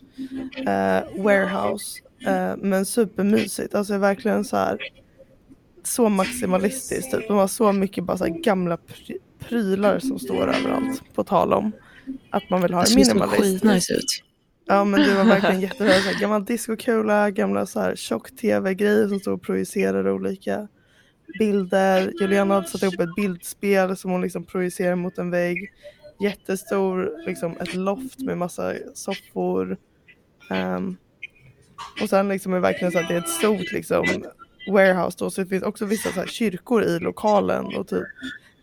eh, 0.56 1.22
warehouse 1.24 2.00
eh, 2.26 2.56
men 2.56 2.86
supermysigt. 2.86 3.74
Alltså 3.74 3.98
verkligen 3.98 4.44
så 4.44 4.56
här 4.56 4.78
så 5.82 6.08
maximalistiskt. 6.08 7.10
Typ. 7.10 7.28
De 7.28 7.36
har 7.36 7.48
så 7.48 7.72
mycket 7.72 8.04
bara 8.04 8.16
så 8.18 8.26
gamla 8.28 8.76
pry- 8.76 9.18
prylar 9.38 9.98
som 9.98 10.18
står 10.18 10.54
överallt. 10.54 11.02
På 11.14 11.24
tal 11.24 11.52
om 11.52 11.72
att 12.30 12.50
man 12.50 12.62
vill 12.62 12.74
ha 12.74 12.80
Det 12.80 12.84
det 12.84 12.90
ser 12.90 13.04
så 13.04 13.14
minimalistiskt. 13.14 13.62
skitnice 13.62 13.92
ut. 13.94 14.24
Ja 14.66 14.84
men 14.84 15.00
det 15.00 15.14
var 15.14 15.24
verkligen 15.24 15.60
jättebra. 15.70 15.92
Så 15.92 16.00
här, 16.10 16.20
gammal 16.20 16.44
discokula, 16.44 17.30
gamla 17.30 17.66
så 17.66 17.80
här 17.80 17.96
tjock-tv-grejer 17.96 19.08
som 19.08 19.20
står 19.20 19.32
och 19.32 19.42
projicerar 19.42 20.08
olika 20.10 20.68
bilder. 21.38 22.12
Juliana 22.20 22.54
hade 22.54 22.66
satt 22.68 22.82
ihop 22.82 23.00
ett 23.00 23.14
bildspel 23.16 23.96
som 23.96 24.10
hon 24.10 24.20
liksom 24.22 24.44
projicerar 24.44 24.94
mot 24.94 25.18
en 25.18 25.30
vägg. 25.30 25.70
Jättestor, 26.20 27.26
liksom 27.26 27.56
ett 27.60 27.74
loft 27.74 28.18
med 28.20 28.38
massa 28.38 28.74
soffor. 28.94 29.76
Ehm, 30.50 30.96
och 32.02 32.08
sen 32.08 32.28
liksom 32.28 32.52
är 32.52 32.56
det 32.56 32.62
verkligen 32.62 32.92
så 32.92 32.98
att 32.98 33.08
det 33.08 33.14
är 33.14 33.18
ett 33.18 33.28
stort 33.28 33.72
liksom 33.72 34.06
warehouse 34.68 35.16
då. 35.20 35.30
Så 35.30 35.40
det 35.40 35.46
finns 35.46 35.62
också 35.62 35.84
vissa 35.84 36.12
så 36.12 36.20
här 36.20 36.26
kyrkor 36.26 36.84
i 36.84 36.98
lokalen 36.98 37.76
och 37.76 37.88
typ 37.88 38.04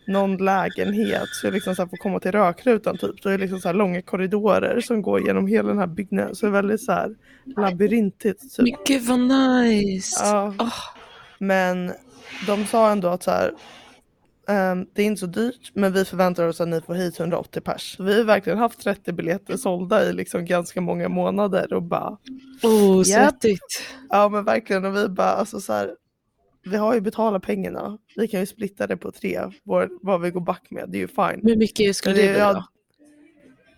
någon 0.06 0.36
lägenhet 0.36 1.28
så 1.32 1.46
är 1.46 1.50
det 1.50 1.54
liksom 1.54 1.74
så 1.74 1.82
här, 1.82 1.88
att 1.92 1.98
komma 1.98 2.20
till 2.20 2.32
rökrutan 2.32 2.98
typ, 2.98 3.20
så 3.20 3.28
är 3.28 3.32
det 3.32 3.38
liksom 3.38 3.60
så 3.60 3.68
här 3.68 3.74
långa 3.74 4.02
korridorer 4.02 4.80
som 4.80 5.02
går 5.02 5.26
genom 5.26 5.46
hela 5.46 5.68
den 5.68 5.78
här 5.78 5.86
byggnaden. 5.86 6.34
Så 6.34 6.46
det 6.46 6.50
är 6.50 6.52
väldigt 6.52 6.80
så 6.80 6.92
här 6.92 7.14
labyrintigt. 7.56 8.56
Typ. 8.56 8.66
Men 8.66 8.76
gud 8.86 9.02
vad 9.02 9.20
nice! 9.20 10.24
Ja. 10.24 10.54
Åh, 10.58 10.72
Men 11.38 11.92
de 12.46 12.66
sa 12.66 12.90
ändå 12.90 13.08
att 13.08 13.22
så 13.22 13.30
här, 13.30 13.52
ehm, 14.48 14.86
det 14.92 15.02
är 15.02 15.06
inte 15.06 15.20
så 15.20 15.26
dyrt 15.26 15.70
men 15.74 15.92
vi 15.92 16.04
förväntar 16.04 16.46
oss 16.48 16.60
att 16.60 16.68
ni 16.68 16.80
får 16.80 16.94
hit 16.94 17.20
180 17.20 17.60
pers. 17.60 17.96
Vi 18.00 18.16
har 18.16 18.24
verkligen 18.24 18.58
haft 18.58 18.80
30 18.80 19.12
biljetter 19.12 19.56
sålda 19.56 20.04
i 20.04 20.12
liksom 20.12 20.44
ganska 20.44 20.80
många 20.80 21.08
månader 21.08 21.72
och 21.72 21.82
bara 21.82 22.18
oh, 22.62 23.02
svettigt. 23.02 23.82
Ja 24.08 24.28
men 24.28 24.44
verkligen 24.44 24.84
och 24.84 24.96
vi 24.96 25.08
bara 25.08 25.30
alltså 25.30 25.60
så 25.60 25.72
här, 25.72 25.94
Vi 26.64 26.76
har 26.76 26.94
ju 26.94 27.00
betalat 27.00 27.42
pengarna. 27.42 27.98
Vi 28.16 28.28
kan 28.28 28.40
ju 28.40 28.46
splitta 28.46 28.86
det 28.86 28.96
på 28.96 29.12
tre. 29.12 29.40
Vår, 29.64 29.88
vad 30.02 30.20
vi 30.20 30.30
går 30.30 30.40
back 30.40 30.70
med. 30.70 30.84
Det 30.88 30.98
är 30.98 31.00
ju 31.00 31.08
fine. 31.08 31.40
Hur 31.42 31.56
mycket 31.56 31.96
skulle 31.96 32.16
Men 32.16 32.26
det 32.26 32.32
bli 32.32 32.40
då? 32.40 32.64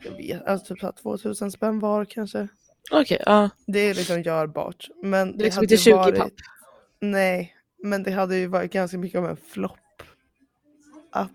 Jag 0.05 0.17
vet, 0.17 0.47
alltså 0.47 0.75
typ 0.75 0.81
så 0.81 0.87
här 0.87 0.93
2000 0.93 1.51
spänn 1.53 1.79
var 1.79 2.05
kanske. 2.05 2.49
Okej, 2.91 3.23
ja. 3.27 3.51
Det 3.67 3.79
är 3.79 3.95
liksom 3.95 4.23
görbart. 4.23 4.89
Men 5.03 5.37
Det 5.37 5.43
är 5.43 5.45
liksom 5.45 5.63
inte 5.63 5.75
ju 5.75 5.79
20 5.79 5.93
varit, 5.93 6.19
papp. 6.19 6.33
Nej, 7.01 7.55
men 7.83 8.03
det 8.03 8.11
hade 8.11 8.37
ju 8.37 8.47
varit 8.47 8.73
ganska 8.73 8.99
mycket 8.99 9.19
av 9.19 9.27
en 9.27 9.37
flopp. 9.37 9.79
Att 11.13 11.31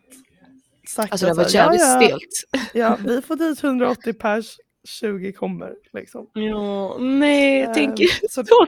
sagt 0.88 1.12
Alltså 1.12 1.26
det 1.26 1.32
att 1.32 1.38
var 1.38 1.44
så 1.46 1.58
här, 1.58 1.64
jävligt 1.66 1.82
ja, 1.82 2.02
ja, 2.02 2.08
stelt. 2.08 2.70
Ja, 2.74 2.98
vi 3.06 3.22
får 3.22 3.36
dit 3.36 3.64
180 3.64 4.14
pers, 4.14 4.58
20 4.88 5.32
kommer 5.32 5.74
liksom. 5.94 6.28
Ja, 6.34 6.98
nej, 7.00 7.60
jag 7.60 7.68
Ehm, 7.68 7.74
tänker 7.74 8.08
så- 8.30 8.42
där. 8.42 8.68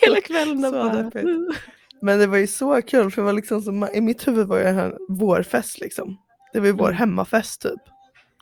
Hela 0.06 0.20
kvällen 0.20 0.62
Så 0.62 0.70
bara. 0.72 1.10
Men 2.02 2.18
det 2.18 2.26
var 2.26 2.36
ju 2.36 2.46
så 2.46 2.82
kul 2.82 3.10
för 3.10 3.22
det 3.22 3.26
var 3.26 3.32
liksom 3.32 3.62
som, 3.62 3.88
i 3.94 4.00
mitt 4.00 4.28
huvud 4.28 4.46
var 4.46 4.58
det 4.60 4.70
här 4.70 4.96
vår 5.08 5.42
fest 5.42 5.80
liksom. 5.80 6.16
Det 6.52 6.60
var 6.60 6.66
ju 6.66 6.72
vår 6.72 6.86
Mm. 6.88 6.96
hemmafest 6.98 7.62
typ. 7.62 7.80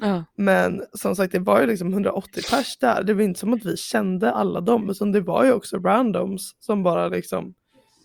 Ja. 0.00 0.24
Men 0.36 0.82
som 0.92 1.16
sagt 1.16 1.32
det 1.32 1.38
var 1.38 1.60
ju 1.60 1.66
liksom 1.66 1.92
180 1.92 2.42
pers 2.50 2.76
där. 2.78 3.02
Det 3.02 3.14
var 3.14 3.22
inte 3.22 3.40
som 3.40 3.54
att 3.54 3.64
vi 3.64 3.76
kände 3.76 4.32
alla 4.32 4.60
dem 4.60 4.90
utan 4.90 5.12
det 5.12 5.20
var 5.20 5.44
ju 5.44 5.52
också 5.52 5.76
randoms 5.78 6.50
som 6.60 6.82
bara 6.82 7.08
liksom 7.08 7.54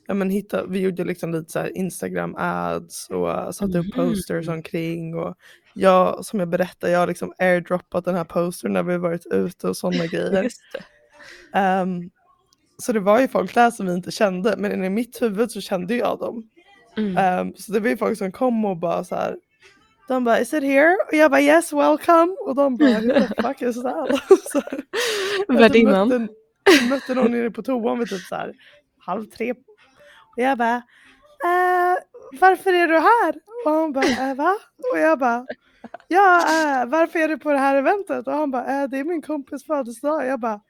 Ja 0.08 0.14
men 0.14 0.30
hitta, 0.30 0.66
vi 0.66 0.80
gjorde 0.80 1.04
liksom 1.04 1.32
lite 1.32 1.52
så 1.52 1.68
Instagram 1.68 2.36
ads 2.38 3.10
och 3.10 3.56
satte 3.56 3.78
upp 3.80 3.96
Mhm. 3.98 4.08
posters 4.10 4.48
omkring 4.48 5.16
och 5.16 5.36
jag 5.74 6.26
som 6.26 6.40
jag 6.40 6.50
berättade 6.50 6.94
jag 6.94 7.00
har 7.00 7.08
liksom 7.08 7.34
airdroppat 7.38 8.06
den 8.06 8.16
här 8.16 8.24
postern 8.24 8.74
när 8.74 8.84
vi 8.84 8.98
varit 8.98 9.26
ute 9.26 9.68
och 9.68 9.78
sådana 9.78 10.06
grejer. 10.12 10.32
Det. 10.32 10.50
Ehm, 11.54 12.10
så 12.78 12.94
det 12.94 13.00
var 13.00 13.20
ju 13.20 13.28
folk 13.28 13.54
där 13.54 13.72
som 13.72 13.86
vi 13.86 13.94
inte 13.94 14.12
kände 14.12 14.56
men 14.58 14.84
i 14.84 14.90
mitt 14.90 15.22
huvud 15.22 15.52
så 15.52 15.62
kände 15.62 15.96
jag 15.96 16.20
dem. 16.20 16.50
Mm. 16.98 17.18
Ehm, 17.18 17.54
så 17.56 17.72
det 17.72 17.80
var 17.80 17.90
ju 17.90 17.98
folk 17.98 18.18
som 18.18 18.32
kom 18.32 18.66
och 18.66 18.78
bara 18.78 19.04
så 19.04 19.16
här. 19.16 19.38
De 20.08 20.24
bara 20.24 20.40
is 20.40 20.54
it 20.54 20.64
here? 20.64 20.96
Och 21.08 21.14
jag 21.14 21.32
bara 21.32 21.42
yes 21.42 21.74
welcome. 21.74 22.36
Och 22.46 22.56
de 22.56 22.78
bara 22.78 22.90
who 23.00 23.14
the 23.28 23.42
fuck 23.42 23.62
is 23.62 23.82
that? 23.84 24.10
jag 25.48 25.56
Värdinnan. 25.58 26.08
mötte, 26.10 26.28
mötte 26.90 27.14
någon 27.14 27.32
nere 27.32 27.52
på 27.52 27.64
toan 27.64 28.00
vid 28.00 28.10
typ 28.10 28.22
så 28.22 28.36
här 28.36 28.54
halv 29.00 29.26
tre. 29.26 29.54
Och 30.38 30.44
jag 30.44 30.58
bara 30.58 30.76
eh, 31.44 31.98
varför 32.42 32.74
är 32.74 32.88
du 32.88 32.94
här? 32.98 33.36
Och 33.66 33.72
han 33.72 33.94
bara 33.94 34.30
eh, 34.30 34.36
va? 34.36 34.56
Och 34.94 35.00
jag 35.00 35.20
bara 35.20 35.46
ja 36.08 36.38
eh, 36.40 36.86
varför 36.86 37.20
är 37.20 37.28
du 37.28 37.38
på 37.38 37.52
det 37.52 37.58
här 37.58 37.76
eventet? 37.76 38.28
Och 38.28 38.34
han 38.34 38.52
bara 38.52 38.66
eh, 38.84 38.90
det 38.90 38.98
är 39.00 39.04
min 39.04 39.22
kompis 39.22 39.66
födelsedag. 39.66 40.26
Jag 40.28 40.40
bara 40.40 40.62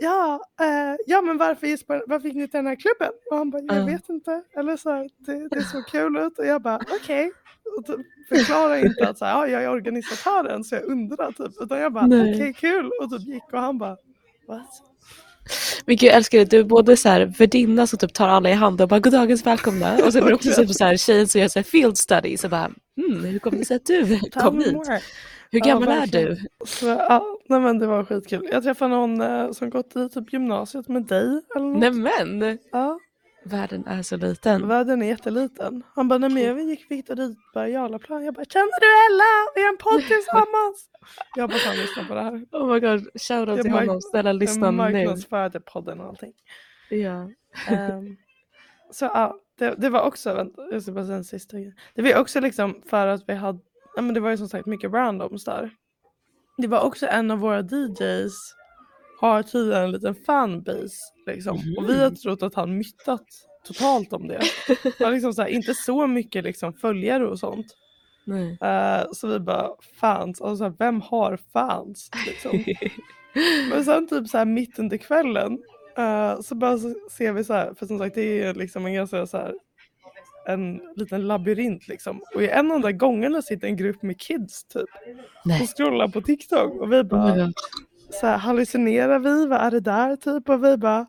Ja, 0.00 0.40
eh, 0.60 0.96
ja 1.06 1.22
men 1.22 1.38
varför, 1.38 1.66
just 1.66 1.86
på, 1.86 2.02
varför 2.06 2.28
gick 2.28 2.36
ni 2.36 2.48
till 2.48 2.58
den 2.58 2.66
här 2.66 2.76
klubben? 2.76 3.12
Och 3.30 3.36
han 3.36 3.50
bara, 3.50 3.62
jag 3.62 3.76
Ja. 3.78 3.84
vet 3.86 4.08
inte. 4.08 4.42
Eller 4.56 4.76
så 4.76 4.90
här, 4.90 5.10
det, 5.18 5.48
det 5.48 5.62
såg 5.62 5.86
kul 5.86 6.16
ut. 6.16 6.38
Och 6.38 6.46
jag 6.46 6.62
bara, 6.62 6.80
okej. 7.02 7.32
Och 7.78 7.86
typ 7.86 8.00
förklara 8.28 8.78
inte 8.78 9.08
att 9.08 9.18
så 9.18 9.24
här, 9.24 9.32
ja, 9.34 9.48
jag 9.48 9.62
är 9.62 9.70
organisatören 9.70 10.64
så 10.64 10.74
jag 10.74 10.84
undrar 10.84 11.32
typ. 11.32 11.52
Utan 11.62 11.78
jag 11.78 11.92
bara, 11.92 12.04
okej 12.06 12.54
kul. 12.54 12.90
Och 13.02 13.10
typ 13.10 13.20
gick 13.28 13.52
och 13.52 13.60
han 13.60 13.78
bara, 13.78 13.96
what? 14.48 14.68
Men 15.86 15.96
gud 15.96 16.08
jag 16.08 16.16
älskar 16.16 16.38
det, 16.38 16.44
du 16.44 16.58
är 16.58 16.64
både 16.64 16.96
så 16.96 17.08
här 17.08 17.26
värdinna 17.38 17.86
som 17.86 17.98
typ 17.98 18.12
tar 18.12 18.28
alla 18.28 18.50
i 18.50 18.52
hand 18.52 18.80
och 18.80 18.88
bara 18.88 19.00
goddagens 19.00 19.46
välkomna 19.46 19.98
och 20.04 20.12
sen 20.12 20.22
är 20.22 20.28
det 20.28 20.34
också 20.34 20.50
typ 20.52 20.70
så 20.74 20.84
här 20.84 20.96
tjejen 20.96 21.28
som 21.28 21.40
gör 21.40 21.48
så 21.48 21.58
här 21.58 21.64
field 21.64 21.98
study 21.98 22.36
så 22.36 22.48
bara 22.48 22.70
mm, 23.08 23.24
hur 23.24 23.38
kommer 23.38 23.58
det 23.58 23.64
sig 23.64 23.76
att 23.76 23.86
du 23.86 24.20
kom 24.30 24.58
hit? 24.58 24.76
Hur 25.50 25.58
Ja, 25.60 25.66
gammal 25.66 25.88
är 25.88 25.96
verkligen. 26.00 26.28
du? 26.28 26.46
Så, 26.66 26.86
ja, 26.86 27.24
nej 27.48 27.60
men 27.60 27.78
det 27.78 27.86
var 27.86 28.04
skitkul. 28.04 28.48
Jag 28.52 28.62
träffade 28.62 28.90
någon 28.90 29.20
eh, 29.20 29.50
som 29.52 29.70
gått 29.70 29.96
i 29.96 30.08
typ 30.08 30.32
gymnasiet 30.32 30.88
med 30.88 31.02
dig 31.06 31.40
eller 31.56 31.66
något. 31.66 31.80
Nämen! 31.80 32.58
Ja, 32.72 32.98
Världen 33.46 33.86
är 33.86 34.02
så 34.02 34.16
liten. 34.16 34.68
världen 34.68 35.02
är 35.02 35.06
jätteliten. 35.06 35.82
Han 35.94 36.08
bara, 36.08 36.18
nej 36.18 36.30
men 36.30 36.42
jag 36.42 36.60
gick 36.60 36.86
vi 36.88 36.96
hittade 36.96 37.28
dit 37.28 37.38
på 37.52 37.66
Jarlaplan. 37.66 38.24
Jag 38.24 38.34
bara, 38.34 38.44
känner 38.44 38.80
du 38.80 38.86
Ella? 39.06 39.52
Vi 39.54 39.62
har 39.62 39.68
en 39.68 39.76
podd 39.76 40.00
tillsammans. 40.14 40.90
jag 41.36 41.48
bara, 41.50 41.58
kan 41.58 41.76
lyssna 41.76 42.04
på 42.04 42.14
det 42.14 42.22
här. 42.22 42.32
Oh 42.52 42.72
my 42.74 42.80
god, 42.80 43.08
shoutout 43.20 43.56
Jag 43.56 43.62
till 43.62 43.72
honom, 43.72 44.00
snälla 44.00 44.32
lyssna 44.32 44.66
Jag 44.66 44.74
nu. 44.74 44.76
marknadsförde 44.76 45.60
podden 45.60 46.00
och 46.00 46.06
allting. 46.06 46.32
Ja. 46.90 47.30
Ehm, 47.68 48.16
så 48.90 49.04
ja, 49.04 49.36
det, 49.58 49.74
det 49.78 49.88
var 49.88 50.02
också, 50.02 50.34
vänta, 50.34 50.62
jag 50.72 50.82
ska 50.82 50.92
bara 50.92 51.04
säga 51.04 51.16
en 51.16 51.24
sista 51.24 51.56
grej. 51.60 51.74
Det 51.94 52.02
var 52.02 52.20
också 52.20 52.40
liksom 52.40 52.82
för 52.86 53.06
att 53.06 53.22
vi 53.28 53.34
hade, 53.34 53.58
ja 53.96 54.02
men 54.02 54.14
det 54.14 54.20
var 54.20 54.30
ju 54.30 54.36
som 54.36 54.48
sagt 54.48 54.66
mycket 54.66 54.92
randoms 54.92 55.44
där. 55.44 55.70
Det 56.58 56.66
var 56.68 56.80
också 56.80 57.06
en 57.06 57.30
av 57.30 57.38
våra 57.38 57.60
DJs 57.60 58.54
har 59.20 59.42
tydligen 59.42 59.82
en 59.82 59.92
liten 59.92 60.14
fanbase 60.14 60.96
liksom. 61.26 61.56
Och 61.78 61.90
vi 61.90 62.00
har 62.02 62.10
trott 62.10 62.42
att 62.42 62.54
han 62.54 62.78
myttat 62.78 63.24
totalt 63.66 64.12
om 64.12 64.28
det. 64.28 64.40
Han 64.98 65.12
liksom 65.12 65.32
så 65.32 65.42
här, 65.42 65.48
inte 65.48 65.74
så 65.74 66.06
mycket 66.06 66.44
liksom 66.44 66.72
följare 66.72 67.26
och 67.26 67.38
sånt. 67.38 67.66
Eh, 68.60 69.12
så 69.12 69.28
vi 69.28 69.38
bara 69.38 69.68
fans, 70.00 70.40
alltså 70.40 70.56
så 70.56 70.64
här, 70.64 70.74
vem 70.78 71.00
har 71.00 71.38
fans? 71.52 72.10
Liksom. 72.26 72.64
Men 73.70 73.84
sen 73.84 74.08
typ 74.08 74.28
så 74.28 74.38
här 74.38 74.44
mitt 74.44 74.78
under 74.78 74.96
kvällen 74.96 75.58
eh, 75.96 76.40
så 76.40 76.54
bara 76.54 76.78
så 76.78 76.94
ser 77.10 77.32
vi 77.32 77.44
så 77.44 77.52
här, 77.52 77.74
för 77.74 77.86
som 77.86 77.98
sagt 77.98 78.14
det 78.14 78.42
är 78.42 78.54
liksom 78.54 78.86
en 78.86 78.94
ganska 78.94 79.26
så 79.26 79.36
här 79.36 79.54
en 80.46 80.80
liten 80.96 81.26
labyrint 81.26 81.88
liksom. 81.88 82.20
Och 82.34 82.42
i 82.42 82.48
en 82.48 82.70
av 82.70 82.80
de 82.80 82.82
där 82.82 82.98
gångerna 82.98 83.42
sitter 83.42 83.66
en 83.66 83.76
grupp 83.76 84.02
med 84.02 84.20
kids 84.20 84.64
typ 84.64 84.82
och 84.82 85.46
Nej. 85.46 85.66
scrollar 85.66 86.08
på 86.08 86.20
TikTok 86.20 86.80
och 86.80 86.92
vi 86.92 86.96
Oh 86.96 87.02
bara 87.02 87.36
god. 87.36 87.54
Så 88.10 88.26
här, 88.26 88.38
hallucinerar 88.38 89.18
vi? 89.18 89.46
Vad 89.46 89.60
är 89.60 89.70
det 89.70 89.80
där 89.80 90.16
typ? 90.16 90.48
Och 90.48 90.64
vi 90.64 90.76
bara 90.76 91.06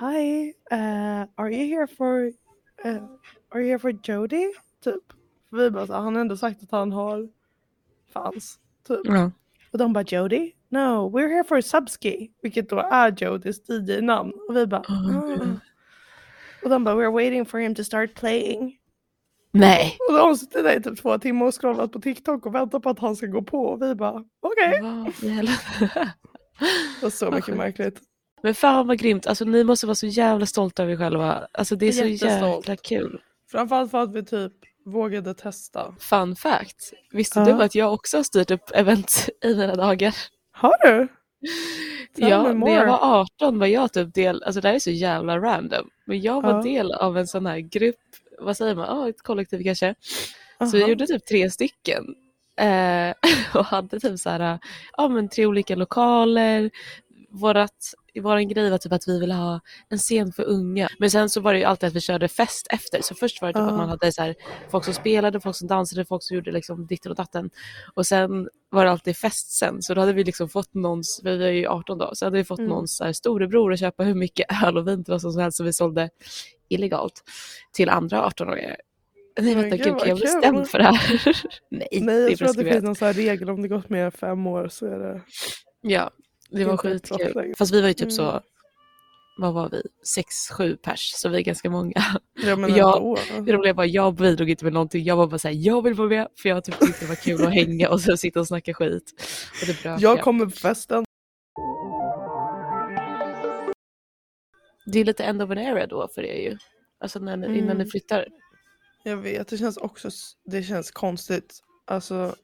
Hi, 0.00 0.54
uh, 0.72 1.26
are 1.34 1.50
you 1.50 1.66
here 1.66 1.86
for 1.86 2.32
uh, 2.84 3.02
Are 3.50 3.60
you 3.60 3.68
here 3.68 3.78
for 3.78 3.92
Jody? 4.02 4.52
Typ. 4.84 5.12
För 5.50 5.56
vi 5.56 5.70
bara 5.70 5.86
så 5.86 5.92
här, 5.92 6.00
han 6.00 6.14
har 6.14 6.20
ändå 6.20 6.36
sagt 6.36 6.62
att 6.62 6.70
han 6.70 6.92
har 6.92 7.28
fans. 8.12 8.58
Typ. 8.88 9.00
Ja. 9.04 9.30
Och 9.72 9.78
de 9.78 9.92
bara 9.92 10.04
Jody? 10.04 10.52
No, 10.68 11.10
we're 11.10 11.28
here 11.28 11.44
for 11.44 11.60
Subski. 11.60 12.30
Vilket 12.42 12.68
då 12.70 12.78
är 12.78 13.14
Jodys 13.16 13.68
DJ-namn. 13.68 14.32
Och 14.48 14.56
vi 14.56 14.66
bara 14.66 14.80
Oh, 14.80 15.26
gud. 15.26 15.60
Och 16.64 16.70
de 16.70 16.84
bara 16.84 16.94
we're 16.94 17.12
waiting 17.12 17.46
for 17.46 17.58
him 17.58 17.74
to 17.74 17.84
start 17.84 18.14
playing. 18.14 18.77
Nej. 19.50 19.96
Och 20.08 20.14
de 20.14 20.20
har 20.20 20.34
suttit 20.34 20.64
där 20.64 20.76
i 20.78 20.82
typ 20.82 21.02
två 21.02 21.18
timmar 21.18 21.46
och 21.46 21.60
scrollat 21.60 21.92
på 21.92 22.00
TikTok 22.00 22.46
och 22.46 22.54
väntat 22.54 22.82
på 22.82 22.90
att 22.90 22.98
han 22.98 23.16
ska 23.16 23.26
gå 23.26 23.42
på. 23.42 23.58
Och 23.64 23.82
vi 23.82 23.94
bara 23.94 24.24
okej. 24.42 24.82
Helvete? 25.30 26.12
Det 27.00 27.02
var 27.02 27.10
så 27.10 27.30
mycket 27.30 27.56
märkligt. 27.56 28.00
Men 28.42 28.54
fan 28.54 28.86
vad 28.86 28.98
grymt, 28.98 29.26
alltså 29.26 29.44
ni 29.44 29.64
måste 29.64 29.86
vara 29.86 29.94
så 29.94 30.06
jävla 30.06 30.46
stolta 30.46 30.82
över 30.82 30.92
er 30.92 30.96
själva. 30.96 31.46
Alltså 31.52 31.76
det 31.76 31.86
är 31.88 31.92
så 31.92 32.04
jäkla 32.04 32.76
kul. 32.76 33.20
Framförallt 33.50 33.90
för 33.90 33.98
att 33.98 34.12
vi 34.14 34.24
typ 34.24 34.52
vågade 34.84 35.34
testa. 35.34 35.94
Fun 36.00 36.36
fact, 36.36 36.92
visste 37.12 37.38
Ja. 37.40 37.44
du 37.46 37.52
att 37.62 37.74
jag 37.74 37.94
också 37.94 38.16
har 38.16 38.24
styrt 38.24 38.50
upp 38.50 38.70
event 38.74 39.28
i 39.44 39.54
mina 39.54 39.74
dagar? 39.74 40.14
Har 40.52 40.74
du? 40.86 41.08
Tell 42.16 42.28
Ja, 42.30 42.52
när 42.52 42.74
jag 42.74 42.86
var 42.86 43.20
18 43.20 43.58
var 43.58 43.66
jag 43.66 43.92
typ 43.92 44.14
del, 44.14 44.42
alltså 44.42 44.60
det 44.60 44.68
här 44.68 44.74
är 44.74 44.78
så 44.78 44.90
jävla 44.90 45.38
random, 45.38 45.90
men 46.06 46.20
jag 46.20 46.42
var 46.42 46.50
Ja. 46.52 46.62
del 46.62 46.92
av 46.92 47.18
en 47.18 47.26
sån 47.26 47.46
här 47.46 47.58
grupp, 47.58 47.96
vad 48.40 48.56
säger 48.56 48.74
man, 48.74 48.86
ja 48.86 49.08
ett 49.08 49.22
kollektiv 49.22 49.64
kanske. 49.64 49.94
Så 50.70 50.76
vi 50.76 50.86
gjorde 50.86 51.06
typ 51.06 51.26
tre 51.26 51.50
stycken. 51.50 52.04
Eh, 52.60 53.14
och 53.54 53.64
hade 53.64 54.00
typ 54.00 54.18
så 54.18 54.30
här, 54.30 54.58
ja 54.96 55.08
men 55.08 55.28
tre 55.28 55.46
olika 55.46 55.76
lokaler. 55.76 56.70
Vårat, 57.30 57.94
våran 58.20 58.48
grej 58.48 58.70
var 58.70 58.78
typ 58.78 58.92
att 58.92 59.08
vi 59.08 59.20
ville 59.20 59.34
ha 59.34 59.60
en 59.88 59.98
scen 59.98 60.32
för 60.32 60.42
unga. 60.42 60.88
Men 60.98 61.10
sen 61.10 61.30
så 61.30 61.40
var 61.40 61.52
det 61.52 61.58
ju 61.58 61.64
alltid 61.64 61.86
att 61.88 61.94
vi 61.94 62.00
körde 62.00 62.28
fest 62.28 62.66
efter. 62.70 63.00
Så 63.02 63.14
först 63.14 63.42
var 63.42 63.48
det 63.48 63.52
typ 63.54 63.60
Ja. 63.60 63.68
att 63.70 63.76
man 63.76 63.88
hade 63.88 64.12
så 64.12 64.22
här, 64.22 64.34
folk 64.70 64.84
som 64.84 64.94
spelade, 64.94 65.40
folk 65.40 65.56
som 65.56 65.68
dansade, 65.68 66.04
folk 66.04 66.22
som 66.22 66.34
gjorde 66.36 66.52
liksom 66.52 66.86
ditten 66.86 67.10
och 67.10 67.16
datten. 67.16 67.50
Och 67.94 68.06
sen 68.06 68.48
var 68.70 68.84
det 68.84 68.90
alltid 68.90 69.16
fest 69.16 69.50
sen. 69.50 69.82
Så 69.82 69.94
då 69.94 70.00
hade 70.00 70.12
vi 70.12 70.24
liksom 70.24 70.48
fått 70.48 70.74
någons, 70.74 71.20
vi 71.24 71.38
var 71.38 71.46
ju 71.46 71.66
18 71.66 71.98
då, 71.98 72.10
så 72.14 72.26
hade 72.26 72.36
vi 72.38 72.44
fått 72.44 72.58
Mm. 72.58 72.70
någons 72.70 72.96
så 72.96 73.04
här, 73.04 73.12
storebror 73.12 73.72
att 73.72 73.80
köpa 73.80 74.02
hur 74.02 74.14
mycket 74.14 74.46
öl 74.64 74.76
och 74.78 74.88
vin 74.88 75.04
till 75.04 75.12
vad 75.12 75.20
som 75.20 75.38
helst 75.38 75.56
som 75.56 75.66
vi 75.66 75.72
sålde 75.72 76.10
illegalt 76.68 77.22
till 77.72 77.88
andra 77.88 78.22
18-åringar. 78.30 78.76
Nej 79.40 79.54
Men 79.54 79.62
vänta, 79.62 79.76
gud, 79.76 79.86
gud, 79.86 79.98
kan 79.98 80.08
jag 80.08 80.18
bli 80.18 80.26
stämd 80.26 80.68
för 80.68 80.78
det 80.78 80.84
här? 80.84 81.22
Nej, 81.70 81.88
Nej, 81.92 82.20
det 82.22 82.28
jag 82.28 82.38
tror 82.38 82.48
att 82.48 82.56
det 82.56 82.72
finns 82.72 83.00
någon 83.00 83.12
regel 83.12 83.50
om 83.50 83.62
det 83.62 83.68
gått 83.68 83.88
mer 83.88 84.04
än 84.04 84.12
fem 84.12 84.46
år 84.46 84.68
så 84.68 84.86
är 84.86 84.98
det 84.98 85.22
Ja, 85.80 86.10
det 86.50 86.64
var 86.64 86.76
skitkul. 86.76 87.54
Fast 87.58 87.72
vi 87.74 87.80
var 87.80 87.88
ju 87.88 87.94
typ 87.94 88.12
så 88.12 88.22
Mm. 88.30 88.42
vad 89.52 89.54
var 89.54 89.68
vi, 89.70 89.82
sex, 90.04 90.34
sju 90.58 90.76
pers, 90.76 91.12
så 91.14 91.28
vi 91.28 91.36
är 91.38 91.42
ganska 91.42 91.70
många. 91.70 91.92
Ja 92.34 92.56
men 92.56 92.74
Jag-. 92.76 93.18
Det 93.46 93.52
roliga 93.52 93.72
var 93.72 93.84
jag 93.84 94.14
bidrog 94.14 94.50
inte 94.50 94.64
med 94.64 94.72
någonting, 94.72 95.04
jag 95.04 95.16
var 95.16 95.26
bara 95.26 95.38
såhär, 95.38 95.54
jag 95.58 95.82
vill 95.82 95.94
vara 95.94 96.08
med 96.08 96.28
för 96.42 96.48
jag 96.48 96.64
typ 96.64 96.78
tyckte 96.80 97.04
det 97.04 97.08
var 97.08 97.14
kul 97.14 97.46
att 97.46 97.54
hänga 97.54 97.90
och 97.90 98.00
så 98.00 98.16
sitta 98.16 98.40
och 98.40 98.46
snacka 98.46 98.74
skit. 98.74 99.12
Och 99.60 99.66
det 99.66 99.82
bröt 99.82 100.00
Jag 100.00 100.20
kommer 100.20 100.44
på 100.44 100.50
festen. 100.50 101.04
Det 104.86 104.98
är 105.00 105.04
lite 105.04 105.24
end 105.24 105.42
of 105.42 105.50
an 105.50 105.58
era 105.58 105.86
då 105.86 106.08
för 106.14 106.22
er 106.22 106.50
ju. 106.50 106.58
Alltså 107.00 107.18
när, 107.18 107.36
ni- 107.36 107.46
innan 107.46 107.58
Mm. 107.70 107.78
ni 107.78 107.86
flyttar. 107.90 108.26
Jag 109.04 109.16
vet, 109.16 109.48
det 109.48 109.58
känns 109.58 109.76
också 109.76 110.10
det 110.44 110.62
känns 110.62 110.90
konstigt. 110.90 111.60
Alltså 111.86 112.34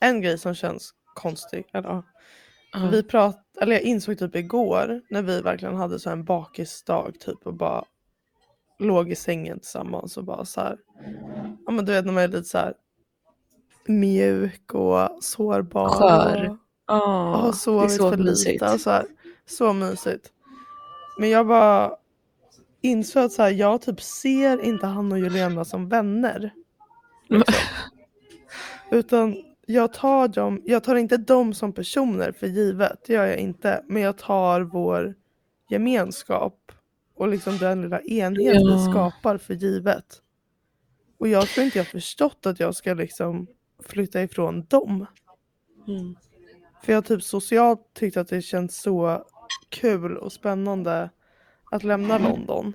en 0.00 0.20
grej 0.22 0.38
som 0.38 0.54
känns 0.54 0.90
konstig, 1.14 1.64
eller 1.72 2.02
Ja. 2.72 2.88
Vi 2.92 3.02
prat, 3.02 3.38
eller 3.60 3.72
jag 3.72 3.82
insåg 3.82 4.18
typ 4.18 4.36
igår 4.36 5.00
när 5.10 5.22
vi 5.22 5.40
verkligen 5.40 5.76
hade 5.76 5.98
så 5.98 6.10
en 6.10 6.24
bakisdag 6.24 7.12
typ 7.20 7.46
och 7.46 7.54
bara 7.54 7.84
låg 8.78 9.10
i 9.10 9.14
sängen 9.16 9.58
tillsammans 9.60 10.16
och 10.16 10.24
bara 10.24 10.44
så 10.44 10.60
här. 10.60 10.78
Ja 11.66 11.72
men 11.72 11.84
du 11.84 11.92
vet 11.92 12.04
när 12.06 12.12
man 12.12 12.22
är 12.22 12.28
lite 12.28 12.44
så 12.48 12.58
här 12.58 12.74
mjuk 13.86 14.74
och 14.74 15.18
sårbar. 15.24 15.88
Skör. 15.88 16.48
Och, 16.50 16.56
Ja, 16.86 17.34
och 17.36 17.38
har 17.42 17.52
sovit 17.52 17.92
så 17.96 18.10
för 18.10 18.16
mysigt. 18.16 18.52
lite. 18.52 18.72
och 18.74 18.80
Så, 18.80 18.90
här. 18.90 19.06
så 19.46 19.72
mysigt. 19.72 20.32
Men 21.18 21.30
jag 21.30 21.46
bara 21.46 21.92
insåg 22.80 23.22
att 23.22 23.32
så 23.32 23.42
här, 23.42 23.50
jag 23.50 23.82
typ 23.82 24.00
ser 24.02 24.62
inte 24.62 24.86
han 24.86 25.12
och 25.12 25.18
Juliana 25.18 25.64
som 25.64 25.88
vänner. 25.88 26.52
Liksom. 27.28 27.54
Utan 28.90 29.36
jag 29.70 29.92
tar 29.92 30.28
dem, 30.28 30.62
jag 30.64 30.84
tar 30.84 30.96
inte 30.96 31.16
dem 31.16 31.54
som 31.54 31.72
personer 31.72 32.32
för 32.32 32.46
givet, 32.46 33.04
det 33.06 33.12
gör 33.12 33.26
jag 33.26 33.38
inte. 33.38 33.84
Men 33.88 34.02
jag 34.02 34.18
tar 34.18 34.60
vår 34.60 35.14
gemenskap 35.68 36.72
och 37.14 37.28
liksom 37.28 37.58
den 37.58 37.82
lilla 37.82 38.00
enhet 38.00 38.56
vi 38.56 38.84
Ja. 38.84 38.90
skapar 38.90 39.38
för 39.38 39.54
givet. 39.54 40.22
Och 41.18 41.28
jag 41.28 41.48
tror 41.48 41.64
inte 41.64 41.78
jag 41.78 41.86
förstått 41.86 42.46
att 42.46 42.60
jag 42.60 42.74
ska 42.74 42.94
liksom 42.94 43.46
flytta 43.82 44.22
ifrån 44.22 44.64
dem. 44.68 45.06
Mm. 45.88 46.16
För 46.82 46.92
jag 46.92 47.04
typ 47.04 47.22
socialt 47.22 47.80
tyckt 47.94 48.16
att 48.16 48.28
det 48.28 48.42
känns 48.42 48.82
så 48.82 49.24
kul 49.68 50.16
och 50.16 50.32
spännande 50.32 51.10
att 51.70 51.84
lämna 51.84 52.18
London. 52.18 52.72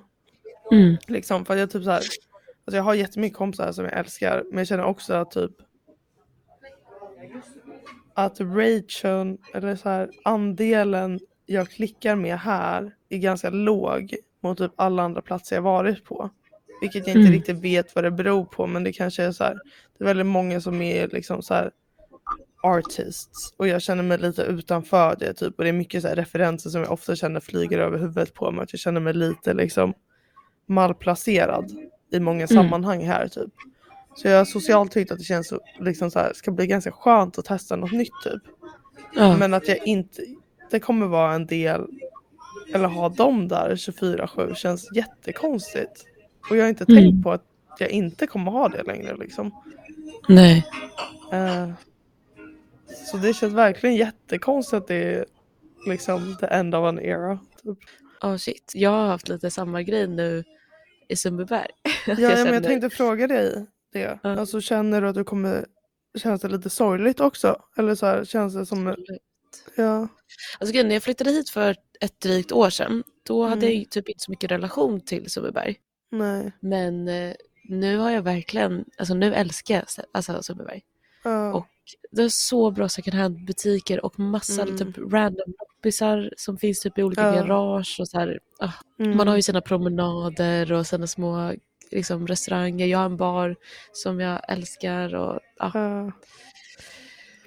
Mm. 0.71 0.97
Liksom, 1.07 1.45
för 1.45 1.55
jag 1.55 1.71
typ 1.71 1.83
så 1.83 1.89
här, 1.89 1.97
alltså 1.97 2.77
jag 2.77 2.83
har 2.83 2.93
jättemycket 2.93 3.37
kompisar 3.37 3.71
som 3.71 3.85
jag 3.85 3.93
älskar 3.99 4.43
men 4.49 4.57
jag 4.57 4.67
känner 4.67 4.83
också 4.83 5.13
att 5.13 5.31
typ 5.31 5.51
att 8.13 8.39
Rachel, 8.39 9.37
eller 9.53 9.75
så 9.75 9.89
här, 9.89 10.09
andelen 10.23 11.19
jag 11.45 11.69
klickar 11.69 12.15
med 12.15 12.39
här 12.39 12.95
är 13.09 13.17
ganska 13.17 13.49
låg 13.49 14.15
mot 14.43 14.57
typ 14.57 14.71
alla 14.75 15.03
andra 15.03 15.21
platser 15.21 15.55
jag 15.55 15.63
varit 15.63 16.05
på. 16.05 16.29
Vilket 16.81 17.07
jag 17.07 17.15
inte 17.15 17.19
Mm. 17.19 17.31
riktigt 17.31 17.57
vet 17.57 17.95
vad 17.95 18.03
det 18.03 18.11
beror 18.11 18.45
på 18.45 18.67
men 18.67 18.83
det 18.83 18.93
kanske 18.93 19.23
är 19.23 19.31
så 19.31 19.43
här, 19.43 19.59
det 19.97 20.03
är 20.03 20.05
väldigt 20.05 20.25
många 20.25 20.61
som 20.61 20.81
är 20.81 21.07
liksom 21.07 21.41
så 21.41 21.53
här 21.53 21.71
artists 22.63 23.53
och 23.57 23.67
jag 23.67 23.81
känner 23.81 24.03
mig 24.03 24.17
lite 24.17 24.41
utanför 24.41 25.15
det 25.19 25.33
typ 25.33 25.57
och 25.57 25.63
det 25.63 25.69
är 25.69 25.73
mycket 25.73 26.01
så 26.01 26.07
här 26.07 26.15
referenser 26.15 26.69
som 26.69 26.81
jag 26.81 26.91
ofta 26.91 27.15
känner 27.15 27.39
flyger 27.39 27.79
över 27.79 27.97
huvudet 27.97 28.33
på 28.33 28.51
mig 28.51 28.63
att 28.63 28.73
jag 28.73 28.79
känner 28.79 29.01
mig 29.01 29.13
lite 29.13 29.53
liksom 29.53 29.93
malplacerad 30.65 31.71
i 32.11 32.19
många 32.19 32.45
Mm. 32.45 32.47
sammanhang 32.47 33.05
här 33.05 33.27
typ. 33.27 33.53
Så 34.15 34.27
jag 34.27 34.37
har 34.37 34.45
socialt 34.45 34.91
tyckt 34.91 35.11
att 35.11 35.17
det 35.17 35.23
känns 35.23 35.47
så, 35.47 35.59
liksom 35.79 36.11
så 36.11 36.19
här, 36.19 36.33
ska 36.33 36.51
bli 36.51 36.67
ganska 36.67 36.91
skönt 36.91 37.37
att 37.39 37.45
testa 37.45 37.75
något 37.75 37.91
nytt 37.91 38.13
typ. 38.23 38.41
Ja. 39.15 39.37
Men 39.37 39.53
att 39.53 39.67
jag 39.67 39.87
inte, 39.87 40.21
det 40.71 40.79
kommer 40.79 41.05
vara 41.07 41.33
en 41.33 41.45
del, 41.45 41.87
eller 42.73 42.87
ha 42.87 43.09
dem 43.09 43.47
där 43.47 43.75
24-7 43.75 44.53
känns 44.55 44.89
jättekonstigt. 44.95 46.05
Och 46.49 46.57
jag 46.57 46.63
har 46.63 46.69
inte 46.69 46.85
Mm. 46.89 47.03
tänkt 47.03 47.23
på 47.23 47.31
att 47.31 47.43
jag 47.79 47.89
inte 47.89 48.27
kommer 48.27 48.51
ha 48.51 48.69
det 48.69 48.83
längre 48.83 49.15
liksom. 49.17 49.63
Nej. 50.29 50.65
Eh, 51.33 51.69
så 53.11 53.17
det 53.17 53.33
känns 53.33 53.53
verkligen 53.53 53.95
jättekonstigt 53.95 54.73
att 54.81 54.87
det 54.87 54.95
är 55.13 55.25
liksom 55.87 56.37
the 56.39 56.45
end 56.45 56.75
of 56.75 56.85
an 56.87 56.99
era. 56.99 57.39
Typ. 57.63 57.77
Oh 58.21 58.37
shit, 58.37 58.71
jag 58.75 58.89
har 58.89 59.07
haft 59.07 59.29
lite 59.29 59.51
samma 59.51 59.81
grej 59.81 60.07
nu 60.07 60.43
i 61.07 61.15
Sundbyberg. 61.15 61.67
Ja, 62.07 62.13
jag 62.17 62.31
ja, 62.31 62.43
men 62.43 62.53
jag 62.53 62.63
tänkte 62.63 62.89
fråga 62.89 63.27
dig 63.27 63.65
det. 63.99 64.19
Ja. 64.23 64.39
Alltså 64.39 64.61
känner 64.61 65.01
du 65.01 65.07
att 65.07 65.15
du 65.15 65.23
kommer, 65.23 65.65
känns 66.17 66.41
det 66.41 66.47
lite 66.47 66.69
sorgligt 66.69 67.19
också? 67.19 67.61
Eller 67.77 67.95
så 67.95 68.05
här, 68.05 68.25
känns 68.25 68.53
det 68.53 68.65
som, 68.65 68.95
ja. 69.77 70.07
Alltså 70.59 70.73
grejen, 70.73 70.87
när 70.87 70.95
jag 70.95 71.03
flyttade 71.03 71.31
hit 71.31 71.49
för 71.49 71.75
ett 72.01 72.19
drygt 72.21 72.51
år 72.51 72.69
sedan, 72.69 73.03
då 73.27 73.43
hade 73.43 73.55
Mm. 73.55 73.65
jag 73.65 73.73
ju 73.73 73.85
typ 73.85 74.09
inte 74.09 74.23
så 74.23 74.31
mycket 74.31 74.51
relation 74.51 75.01
till 75.01 75.29
Sundbyberg. 75.31 75.75
Nej. 76.11 76.51
Men 76.59 77.07
eh, 77.07 77.33
nu 77.69 77.97
har 77.97 78.11
jag 78.11 78.21
verkligen, 78.21 78.85
alltså 78.97 79.13
nu 79.13 79.33
älskar 79.33 79.75
jag 79.75 79.83
alltså, 80.11 80.43
Sundbyberg. 80.43 80.81
Ja. 81.23 81.53
Och 81.53 81.67
Det 82.11 82.21
är 82.23 82.29
så 82.29 82.71
bra 82.71 82.89
second 82.89 83.15
hand 83.15 83.45
butiker 83.45 84.05
och 84.05 84.19
massa 84.19 84.61
Mm. 84.61 84.77
typ 84.77 84.97
random 84.97 85.53
loppisar 85.59 86.33
som 86.37 86.57
finns 86.57 86.79
typ 86.79 86.97
i 86.97 87.03
olika 87.03 87.21
Ja. 87.21 87.31
garage 87.31 87.97
och 87.99 88.07
så 88.07 88.19
här. 88.19 88.39
ah, 88.59 88.71
Mm. 88.99 89.17
Man 89.17 89.27
har 89.27 89.35
ju 89.35 89.41
sina 89.41 89.61
promenader 89.61 90.71
och 90.71 90.87
sina 90.87 91.07
små 91.07 91.53
liksom, 91.91 92.27
restauranger. 92.27 92.85
Jag 92.87 92.97
har 92.97 93.05
en 93.05 93.17
bar 93.17 93.55
som 93.91 94.19
jag 94.19 94.41
älskar 94.51 95.15
och 95.15 95.39
ja. 95.59 95.71
Ja. 95.73 96.11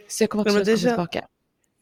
Så 0.08 0.22
jag 0.22 0.30
kommer 0.30 0.44
absolut 0.44 0.66
det 0.66 0.72
komma 0.72 0.78
kän- 0.78 0.88
tillbaka. 0.88 1.26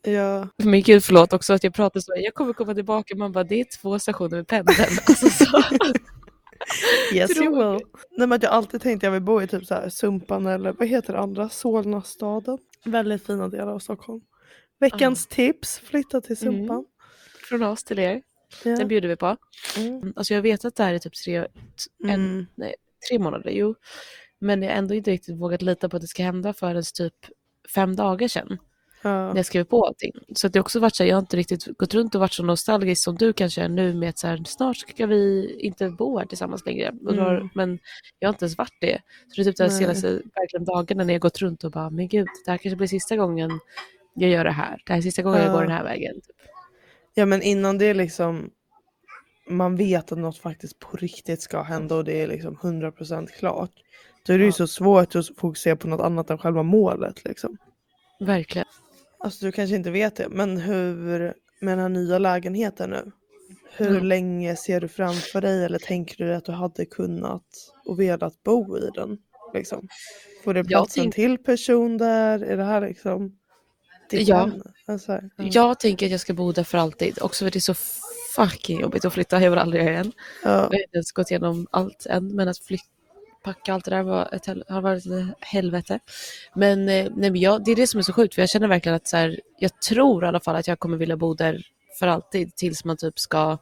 ja. 0.02 0.48
Men 0.56 0.82
gud 0.82 1.04
förlåt 1.04 1.32
också 1.32 1.52
att 1.52 1.64
jag 1.64 1.74
pratar 1.74 2.00
så. 2.00 2.12
Jag 2.16 2.34
kommer 2.34 2.52
komma 2.52 2.74
tillbaka. 2.74 3.16
Man 3.16 3.32
bara 3.32 3.44
det 3.44 3.60
är 3.60 3.66
två 3.80 3.98
stationer 3.98 4.36
med 4.36 4.46
pendeln. 4.46 4.76
Alltså, 5.08 5.28
så. 5.44 5.62
Yes 7.14 7.36
you 7.36 7.48
will. 7.56 7.86
Nej 8.10 8.26
men 8.28 8.32
att 8.32 8.42
jag 8.42 8.52
alltid 8.52 8.82
tänkt 8.82 8.96
att 8.98 9.02
jag 9.02 9.10
vill 9.10 9.22
bo 9.22 9.42
i 9.42 9.46
typ 9.46 9.66
så 9.66 9.74
här 9.74 9.88
Sumpan 9.88 10.46
eller 10.46 10.72
vad 10.72 10.88
heter 10.88 11.12
det 11.12 11.18
andra? 11.18 11.48
Solnastaden. 11.48 12.58
Väldigt 12.84 13.26
fina 13.26 13.48
delar 13.48 13.72
av 13.72 13.78
Stockholm. 13.78 14.20
Veckans 14.80 15.26
tips, 15.26 15.78
flytta 15.78 16.20
till 16.20 16.36
Mm. 16.42 16.54
Sumpan. 16.58 16.84
Från 17.48 17.62
oss 17.62 17.84
till 17.84 17.98
er. 17.98 18.22
Ja. 18.64 18.76
Den 18.76 18.88
bjuder 18.88 19.08
vi 19.08 19.16
på. 19.16 19.36
Mm. 19.78 20.12
Alltså 20.16 20.34
jag 20.34 20.42
vet 20.42 20.64
att 20.64 20.76
det 20.76 20.82
här 20.84 20.94
är 20.94 20.98
typ 20.98 21.14
tre, 21.24 21.46
en, 22.04 22.10
Mm. 22.10 22.46
tre 23.08 23.18
månader. 23.18 23.50
Jo. 23.50 23.74
Men 24.38 24.62
jag 24.62 24.70
har 24.70 24.76
ändå 24.76 24.94
inte 24.94 25.10
riktigt 25.10 25.36
vågat 25.36 25.62
lita 25.62 25.88
på 25.88 25.96
att 25.96 26.02
det 26.02 26.08
ska 26.08 26.22
hända 26.22 26.52
förrän 26.52 26.82
typ 26.94 27.14
fem 27.74 27.96
dagar 27.96 28.28
sedan. 28.28 28.58
Ja. 29.02 29.28
när 29.28 29.36
jag 29.36 29.46
skrev 29.46 29.64
på 29.64 29.86
allting. 29.86 30.12
Så 30.34 30.46
att 30.46 30.52
det 30.52 30.60
också 30.60 30.80
varit 30.80 30.94
så 30.96 31.02
här, 31.02 31.10
jag 31.10 31.16
har 31.16 31.20
inte 31.20 31.36
riktigt 31.36 31.78
gått 31.78 31.94
runt 31.94 32.14
och 32.14 32.20
varit 32.20 32.32
så 32.32 32.42
nostalgisk 32.42 33.02
som 33.04 33.16
du 33.16 33.32
kanske 33.32 33.62
är 33.62 33.68
nu 33.68 33.94
med 33.94 34.08
att 34.08 34.18
så 34.18 34.26
här, 34.26 34.42
snart 34.46 34.76
ska 34.76 35.06
vi 35.06 35.54
inte 35.60 35.90
bo 35.90 36.18
här 36.18 36.26
tillsammans 36.26 36.66
längre. 36.66 36.90
Då, 37.00 37.20
har- 37.22 37.34
Mm. 37.36 37.48
Men 37.54 37.78
jag 38.18 38.28
har 38.28 38.32
inte 38.34 38.44
ens 38.44 38.58
varit 38.58 38.76
det. 38.80 39.00
Så 39.28 39.34
det 39.36 39.42
är 39.42 39.44
typ 39.44 39.56
de 39.56 39.62
Nej. 39.66 39.78
senaste 39.78 40.08
verkligen 40.34 40.64
dagarna 40.64 41.04
när 41.04 41.14
jag 41.14 41.20
gått 41.20 41.38
runt 41.38 41.64
och 41.64 41.70
bara, 41.70 41.90
men 41.90 42.08
gud, 42.08 42.26
det 42.44 42.50
här 42.50 42.58
kanske 42.58 42.76
blir 42.76 42.86
sista 42.88 43.16
gången 43.16 43.50
jag 44.14 44.30
gör 44.30 44.44
det 44.44 44.50
här. 44.50 44.82
Det 44.86 44.92
här 44.92 44.98
är 44.98 45.02
sista 45.02 45.22
gången 45.22 45.40
jag 45.40 45.48
Ja. 45.48 45.52
går 45.52 45.62
den 45.62 45.70
här 45.72 45.84
vägen. 45.84 46.14
Typ. 46.14 46.36
Ja 47.18 47.26
men 47.26 47.42
innan 47.42 47.78
det 47.78 47.84
är 47.86 47.94
liksom 47.94 48.50
man 49.48 49.76
vet 49.76 50.12
att 50.12 50.18
något 50.18 50.38
faktiskt 50.38 50.78
på 50.78 50.96
riktigt 50.96 51.42
ska 51.42 51.62
hända 51.62 51.94
och 51.94 52.04
det 52.04 52.22
är 52.22 52.26
liksom 52.26 52.56
100% 52.56 53.26
klart. 53.26 53.70
Då 54.26 54.32
är 54.32 54.38
det 54.38 54.44
ju 54.44 54.52
så 54.52 54.66
svårt 54.66 55.16
att 55.16 55.36
fokusera 55.36 55.76
på 55.76 55.88
något 55.88 56.00
annat 56.00 56.30
än 56.30 56.38
själva 56.38 56.62
målet 56.62 57.24
liksom. 57.24 57.56
Verkligen. 58.20 58.66
Alltså 59.18 59.46
du 59.46 59.52
kanske 59.52 59.76
inte 59.76 59.90
vet 59.90 60.16
det, 60.16 60.28
men 60.28 60.56
hur 60.56 61.34
med 61.60 61.72
den 61.72 61.78
här 61.78 61.88
nya 61.88 62.18
lägenheten 62.18 62.90
nu? 62.90 63.12
Hur 63.76 63.94
Ja. 63.94 64.00
länge 64.02 64.56
ser 64.56 64.80
du 64.80 64.88
framför 64.88 65.40
dig 65.40 65.64
eller 65.64 65.78
tänker 65.78 66.24
du 66.24 66.34
att 66.34 66.44
du 66.44 66.52
hade 66.52 66.86
kunnat 66.86 67.44
och 67.84 68.00
velat 68.00 68.42
bo 68.42 68.78
i 68.78 68.90
den? 68.94 69.18
Liksom? 69.54 69.88
Får 70.44 70.54
det 70.54 70.64
plats 70.64 70.98
en 70.98 71.10
till 71.10 71.38
person 71.38 71.98
där? 71.98 72.40
Är 72.40 72.56
det 72.56 72.64
här 72.64 72.80
liksom 72.80 73.38
Ja. 74.10 74.36
hem? 74.38 74.62
Alltså, 74.86 75.12
ja. 75.12 75.44
Jag 75.44 75.80
tänker 75.80 76.06
att 76.06 76.12
jag 76.12 76.20
ska 76.20 76.34
bo 76.34 76.52
där 76.52 76.64
för 76.64 76.78
alltid. 76.78 77.22
Också 77.22 77.44
för 77.44 77.50
det 77.50 77.58
är 77.58 77.60
så 77.60 77.74
fucking 78.36 78.80
jobbigt 78.80 79.04
att 79.04 79.12
flytta. 79.12 79.40
Jag 79.40 79.50
vill 79.50 79.58
aldrig 79.58 79.82
göra 79.82 79.92
igen. 79.92 80.12
Ja. 80.44 80.50
Jag 80.50 80.56
har 80.60 80.82
inte 80.82 80.96
ens 80.96 81.12
gått 81.12 81.30
igenom 81.30 81.66
allt 81.70 82.06
än, 82.06 82.34
men 82.36 82.48
att 82.48 82.58
flytta 82.58 82.84
packa 83.44 83.74
allt 83.74 83.84
det 83.84 83.90
där 83.90 84.02
var 84.02 84.28
ett, 84.34 84.46
har 84.68 84.80
varit 84.80 85.06
ett 85.06 85.34
helvete. 85.40 85.98
Men, 86.54 86.88
eh, 86.88 87.06
nej, 87.14 87.30
men 87.30 87.36
jag, 87.36 87.64
det 87.64 87.70
är 87.70 87.76
det 87.76 87.86
som 87.86 87.98
är 87.98 88.02
så 88.02 88.12
sjukt, 88.12 88.34
för 88.34 88.42
jag 88.42 88.48
känner 88.48 88.68
verkligen 88.68 88.96
att 88.96 89.08
så 89.08 89.16
här, 89.16 89.40
jag 89.58 89.80
tror 89.80 90.24
i 90.24 90.28
alla 90.28 90.40
fall 90.40 90.56
att 90.56 90.68
jag 90.68 90.78
kommer 90.78 90.96
vilja 90.96 91.16
bo 91.16 91.34
där 91.34 91.62
för 91.98 92.06
alltid 92.06 92.56
tills 92.56 92.84
man 92.84 92.96
typ 92.96 93.18
ska 93.18 93.58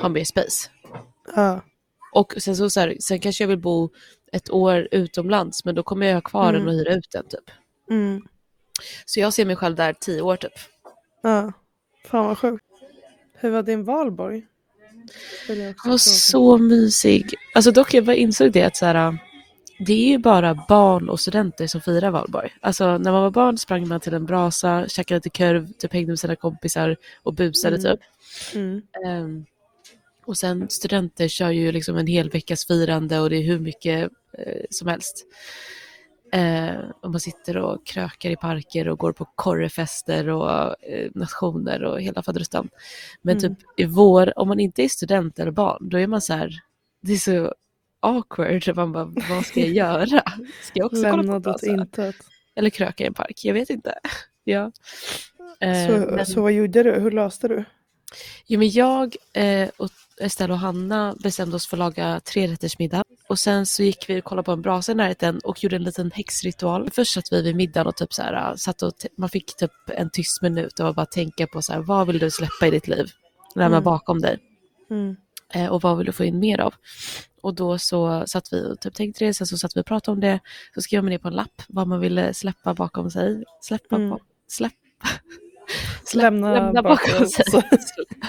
ha 0.00 0.08
mer 0.08 0.24
space. 0.24 0.68
Ja. 1.36 1.60
Och 2.12 2.34
sen, 2.38 2.56
så, 2.56 2.70
så 2.70 2.80
här, 2.80 2.96
sen 3.00 3.20
kanske 3.20 3.44
jag 3.44 3.48
vill 3.48 3.58
bo 3.58 3.90
ett 4.32 4.50
år 4.50 4.88
utomlands, 4.90 5.64
men 5.64 5.74
då 5.74 5.82
kommer 5.82 6.06
jag 6.06 6.14
ha 6.14 6.20
kvar 6.20 6.52
den 6.52 6.62
Mm. 6.62 6.68
och 6.68 6.74
hyra 6.74 6.94
ut 6.94 7.10
den 7.12 7.24
typ. 7.28 7.50
Mm. 7.90 8.22
Så 9.04 9.20
jag 9.20 9.34
ser 9.34 9.44
mig 9.44 9.56
själv 9.56 9.76
där 9.76 9.92
tio 9.92 10.22
år 10.22 10.36
typ. 10.36 10.52
ja. 11.22 11.52
Fan 12.04 12.26
vad 12.26 12.38
sjukt. 12.38 12.64
Hur 13.34 13.50
var 13.50 13.62
din 13.62 13.84
valborg? 13.84 14.46
Den 15.46 15.74
var 15.84 15.96
så 15.98 16.58
mysig. 16.58 17.34
Alltså 17.54 17.70
dock 17.70 17.94
jag 17.94 18.14
insåg 18.16 18.52
det 18.52 18.62
att 18.62 18.76
så 18.76 18.86
här, 18.86 19.18
det 19.86 19.92
är 19.92 20.08
ju 20.08 20.18
bara 20.18 20.64
barn 20.68 21.08
och 21.08 21.20
studenter 21.20 21.66
som 21.66 21.80
firar 21.80 22.10
valborg. 22.10 22.50
Alltså 22.60 22.98
när 22.98 23.12
man 23.12 23.22
var 23.22 23.30
barn 23.30 23.58
sprang 23.58 23.88
man 23.88 24.00
till 24.00 24.14
en 24.14 24.26
brasa, 24.26 24.88
käkade 24.88 25.16
lite 25.18 25.30
korv, 25.30 25.72
typ 25.78 25.92
hängde 25.92 26.08
med 26.12 26.18
sina 26.20 26.36
kompisar 26.36 26.96
och 27.22 27.34
busade 27.34 27.76
Mm. 27.76 27.82
typ. 27.96 28.00
Mm. 28.54 28.82
Ehm, 29.06 29.44
Och 30.26 30.36
sen 30.38 30.68
studenter 30.70 31.28
kör 31.28 31.50
ju 31.50 31.72
liksom 31.72 31.96
en 31.96 32.06
hel 32.06 32.30
veckas 32.30 32.66
firande 32.66 33.20
och 33.20 33.30
det 33.30 33.36
är 33.36 33.42
hur 33.42 33.58
mycket 33.58 34.10
eh, 34.38 34.64
som 34.70 34.88
helst. 34.88 35.26
Eh, 36.32 36.76
och 37.02 37.10
man 37.10 37.20
sitter 37.20 37.56
och 37.56 37.86
krökar 37.86 38.30
i 38.30 38.36
parker 38.36 38.88
och 38.88 38.98
går 38.98 39.12
på 39.12 39.24
korrefester 39.24 40.28
och 40.28 40.50
eh, 40.84 41.10
nationer 41.14 41.84
och 41.84 42.00
hela 42.00 42.22
faderuttan. 42.22 42.68
Men 43.22 43.38
Mm. 43.38 43.56
typ 43.56 43.64
i 43.76 43.84
vår, 43.84 44.38
om 44.38 44.48
man 44.48 44.60
inte 44.60 44.82
är 44.82 44.88
student 44.88 45.38
eller 45.38 45.50
barn, 45.50 45.88
då 45.88 45.98
är 45.98 46.06
man 46.06 46.20
så 46.20 46.32
här, 46.34 46.60
det 47.02 47.12
är 47.12 47.16
så 47.16 47.54
awkward. 48.00 48.62
Man 48.76 48.92
bara, 48.92 49.12
vad 49.30 49.46
ska 49.46 49.60
jag 49.60 49.68
göra? 49.70 50.22
Ska 50.62 50.72
jag 50.74 50.86
också 50.86 51.02
kolla 51.02 51.10
på 51.10 51.16
Lämnad 51.16 51.46
åt 51.46 51.62
intet. 51.62 52.16
Eller 52.54 52.70
kröka 52.70 53.04
i 53.04 53.06
en 53.06 53.14
park? 53.14 53.44
Jag 53.44 53.54
vet 53.54 53.70
inte. 53.70 53.94
ja. 54.44 54.72
Eh, 55.60 55.86
Så, 55.86 55.92
men- 56.14 56.26
så 56.26 56.42
vad 56.42 56.52
gjorde 56.52 56.82
du? 56.82 56.92
Hur 57.00 57.10
löste 57.10 57.48
du? 57.48 57.64
Jo, 58.46 58.58
men 58.58 58.70
jag 58.70 59.16
eh, 59.32 59.68
och 59.76 59.90
Estelle 60.20 60.52
och 60.52 60.58
Hanna 60.58 61.14
bestämde 61.22 61.56
oss 61.56 61.66
för 61.66 61.76
att 61.76 61.78
laga 61.78 62.20
trerättersmiddag. 62.20 63.04
Och 63.28 63.38
sen 63.38 63.66
så 63.66 63.82
gick 63.82 64.08
vi 64.08 64.20
och 64.20 64.24
kollade 64.24 64.46
på 64.46 64.52
en 64.52 64.62
brasa 64.62 64.92
i 64.92 64.94
närheten 64.94 65.40
och 65.44 65.64
gjorde 65.64 65.76
en 65.76 65.84
liten 65.84 66.10
häxritual. 66.10 66.90
Först 66.90 67.12
satt 67.14 67.32
vi 67.32 67.42
vid 67.42 67.56
middagen 67.56 67.86
och 67.86 67.96
typ 67.96 68.12
så 68.14 68.22
här, 68.22 68.50
äh, 68.50 68.54
satt 68.56 68.82
och 68.82 68.92
man 69.18 69.28
fick 69.28 69.56
typ 69.56 69.70
en 69.86 70.10
tyst 70.10 70.42
minut 70.42 70.80
och 70.80 70.94
bara 70.94 71.06
tänka 71.06 71.46
på 71.46 71.62
så 71.62 71.72
här, 71.72 71.80
vad 71.80 72.06
vill 72.06 72.18
du 72.18 72.30
släppa 72.30 72.66
i 72.66 72.70
ditt 72.70 72.88
liv? 72.88 73.06
Lämna 73.54 73.76
Mm. 73.76 73.84
bakom 73.84 74.20
dig. 74.20 74.38
Mm. 74.90 75.16
Eh, 75.54 75.66
och 75.66 75.82
vad 75.82 75.96
vill 75.96 76.06
du 76.06 76.12
få 76.12 76.24
in 76.24 76.38
mer 76.38 76.60
av? 76.60 76.74
Och 77.42 77.54
då 77.54 77.78
så 77.78 78.24
satt 78.26 78.52
vi 78.52 78.72
och 78.72 78.80
typ 78.80 78.94
tänkte 78.94 79.24
det, 79.24 79.34
sen 79.34 79.46
så 79.46 79.56
satt 79.58 79.76
vi 79.76 79.80
och 79.80 79.86
pratade 79.86 80.12
om 80.14 80.20
det. 80.20 80.40
Så 80.74 80.80
skrev 80.82 81.02
man 81.02 81.10
ner 81.10 81.18
på 81.18 81.28
en 81.28 81.34
lapp 81.34 81.62
vad 81.68 81.86
man 81.88 82.00
ville 82.00 82.34
släppa 82.34 82.74
bakom 82.74 83.10
sig. 83.10 83.44
Släppa, 83.60 83.96
Mm. 83.96 84.10
på, 84.10 84.20
släpp, 84.48 84.72
Lämna, 86.14 86.54
lämna 86.54 86.82
bakom 86.82 87.26
sig. 87.26 87.44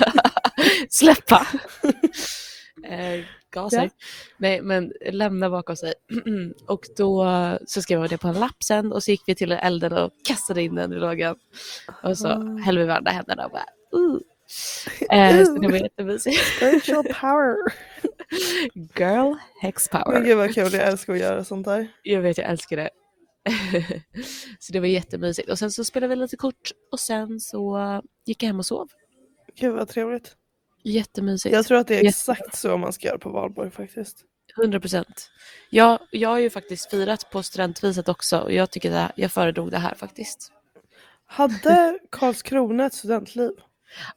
Släppa. 0.89 1.47
eh, 2.88 3.23
gaser. 3.54 3.84
Ja. 3.84 3.89
Nej, 4.38 4.62
men 4.62 4.93
lämna 5.12 5.49
bakom 5.49 5.75
sig. 5.75 5.93
och 6.67 6.86
då 6.97 7.25
så 7.67 7.82
skrev 7.82 7.99
jag 7.99 8.10
det 8.10 8.17
på 8.17 8.27
en 8.27 8.39
lapp 8.39 8.63
sen 8.63 8.91
och 8.91 9.04
så 9.04 9.12
gick 9.12 9.21
vi 9.27 9.36
till 9.36 9.51
elden 9.51 9.93
och 9.93 10.12
kastade 10.27 10.62
in 10.63 10.75
den 10.75 10.93
i 10.93 10.95
lågan. 10.95 11.36
Och 12.04 12.17
så 12.17 12.27
Ah. 12.27 12.58
hällde 12.63 12.82
vi 12.82 12.88
varandra 12.88 13.12
händerna 13.12 13.45
och 13.45 13.51
bara 13.51 13.65
uh. 13.99 14.17
eh, 15.12 15.45
Så 15.45 15.54
det 15.54 15.67
var 15.67 15.77
jättemysigt. 15.77 16.38
Spiritual 16.58 17.04
power. 17.21 17.56
Girl, 18.99 19.36
hex 19.62 19.89
Men 19.93 20.04
power. 20.04 20.21
gud 20.23 20.38
vad 20.38 20.54
kul, 20.54 20.73
jag 20.73 20.88
älskar 20.88 21.13
att 21.13 21.19
göra 21.19 21.43
sånt 21.43 21.65
där. 21.65 21.88
Jag 22.04 22.21
vet, 22.21 22.38
jag 22.38 22.49
älskar 22.49 22.77
det. 22.77 22.89
så 24.60 24.73
det 24.73 24.80
var 24.80 24.88
jättemysigt. 24.88 25.49
Och 25.49 25.60
sen 25.60 25.71
så 25.71 25.84
spelade 25.84 26.15
vi 26.15 26.21
lite 26.21 26.38
kort 26.38 26.71
och 26.91 26.99
sen 26.99 27.39
så 27.39 27.77
gick 28.25 28.43
jag 28.43 28.47
hem 28.47 28.60
och 28.60 28.65
sov. 28.65 28.88
Gud 29.56 29.74
vad 29.76 29.88
trevligt. 29.88 30.36
Jättemysigt. 30.84 31.56
Jag 31.56 31.66
tror 31.66 31.78
att 31.78 31.88
det 31.88 32.00
är 32.00 32.08
exakt 32.08 32.56
så 32.56 32.78
man 32.78 32.94
ska 32.94 33.08
göra 33.08 33.18
på 33.18 33.30
valborg 33.30 33.72
faktiskt. 33.72 34.26
100 34.62 34.80
procent. 34.80 35.32
Jag, 35.70 36.00
jag 36.12 36.30
har 36.30 36.38
ju 36.40 36.50
faktiskt 36.50 36.90
firat 36.90 37.30
på 37.32 37.44
studentviset 37.44 38.10
också 38.10 38.40
och 38.40 38.52
jag 38.52 38.72
tycker 38.72 38.90
det 38.92 38.98
här, 38.98 39.12
jag 39.16 39.32
föredrog 39.32 39.72
det 39.72 39.78
här 39.78 39.96
faktiskt. 39.96 40.52
Hade 41.26 42.00
Karlskrona 42.10 42.86
ett 42.86 42.94
studentliv? 42.94 43.52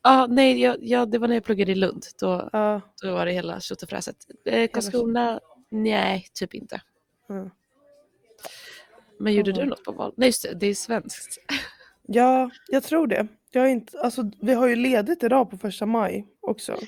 Ja, 0.02 0.26
nej, 0.26 0.60
jag, 0.60 0.76
jag, 0.80 1.10
det 1.10 1.18
var 1.18 1.28
när 1.28 1.34
jag 1.34 1.44
pluggade 1.44 1.72
i 1.72 1.74
Lund. 1.74 2.06
Då, 2.20 2.48
Ja. 2.52 2.80
då 3.02 3.12
var 3.14 3.26
det 3.26 3.32
hela 3.32 3.60
tjottafräset. 3.60 4.16
Eh, 4.46 4.68
Karlskrona, 4.68 5.40
nej, 5.70 6.26
typ 6.34 6.54
inte. 6.54 6.80
ja. 7.28 7.50
Men 9.18 9.32
gjorde 9.34 9.50
Ja. 9.50 9.56
du 9.56 9.64
något 9.64 9.84
på 9.84 9.92
val? 9.92 10.14
Nej, 10.16 10.28
just 10.28 10.42
det, 10.42 10.54
det 10.54 10.66
är 10.66 10.74
svenskt. 10.74 11.38
Ja, 12.02 12.50
jag 12.68 12.82
tror 12.82 13.06
det. 13.06 13.26
Jag 13.54 13.70
inte, 13.70 14.00
alltså, 14.00 14.30
vi 14.40 14.54
har 14.54 14.66
ju 14.68 14.76
ledigt 14.76 15.22
idag 15.22 15.50
på 15.50 15.58
första 15.58 15.86
maj 15.86 16.26
också. 16.40 16.78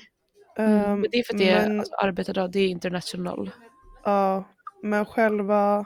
Mm. 0.57 0.73
Ehm, 0.85 0.99
men 1.01 1.09
det 1.11 1.19
är 1.19 1.23
för 1.23 1.33
att 1.33 1.39
det 1.39 1.49
är 1.49 1.69
men- 1.69 1.79
alltså, 1.79 1.95
arbetardag, 1.95 2.51
det 2.51 2.59
är 2.59 2.67
international. 2.67 3.51
Ja, 4.03 4.43
men 4.83 5.05
själva 5.05 5.85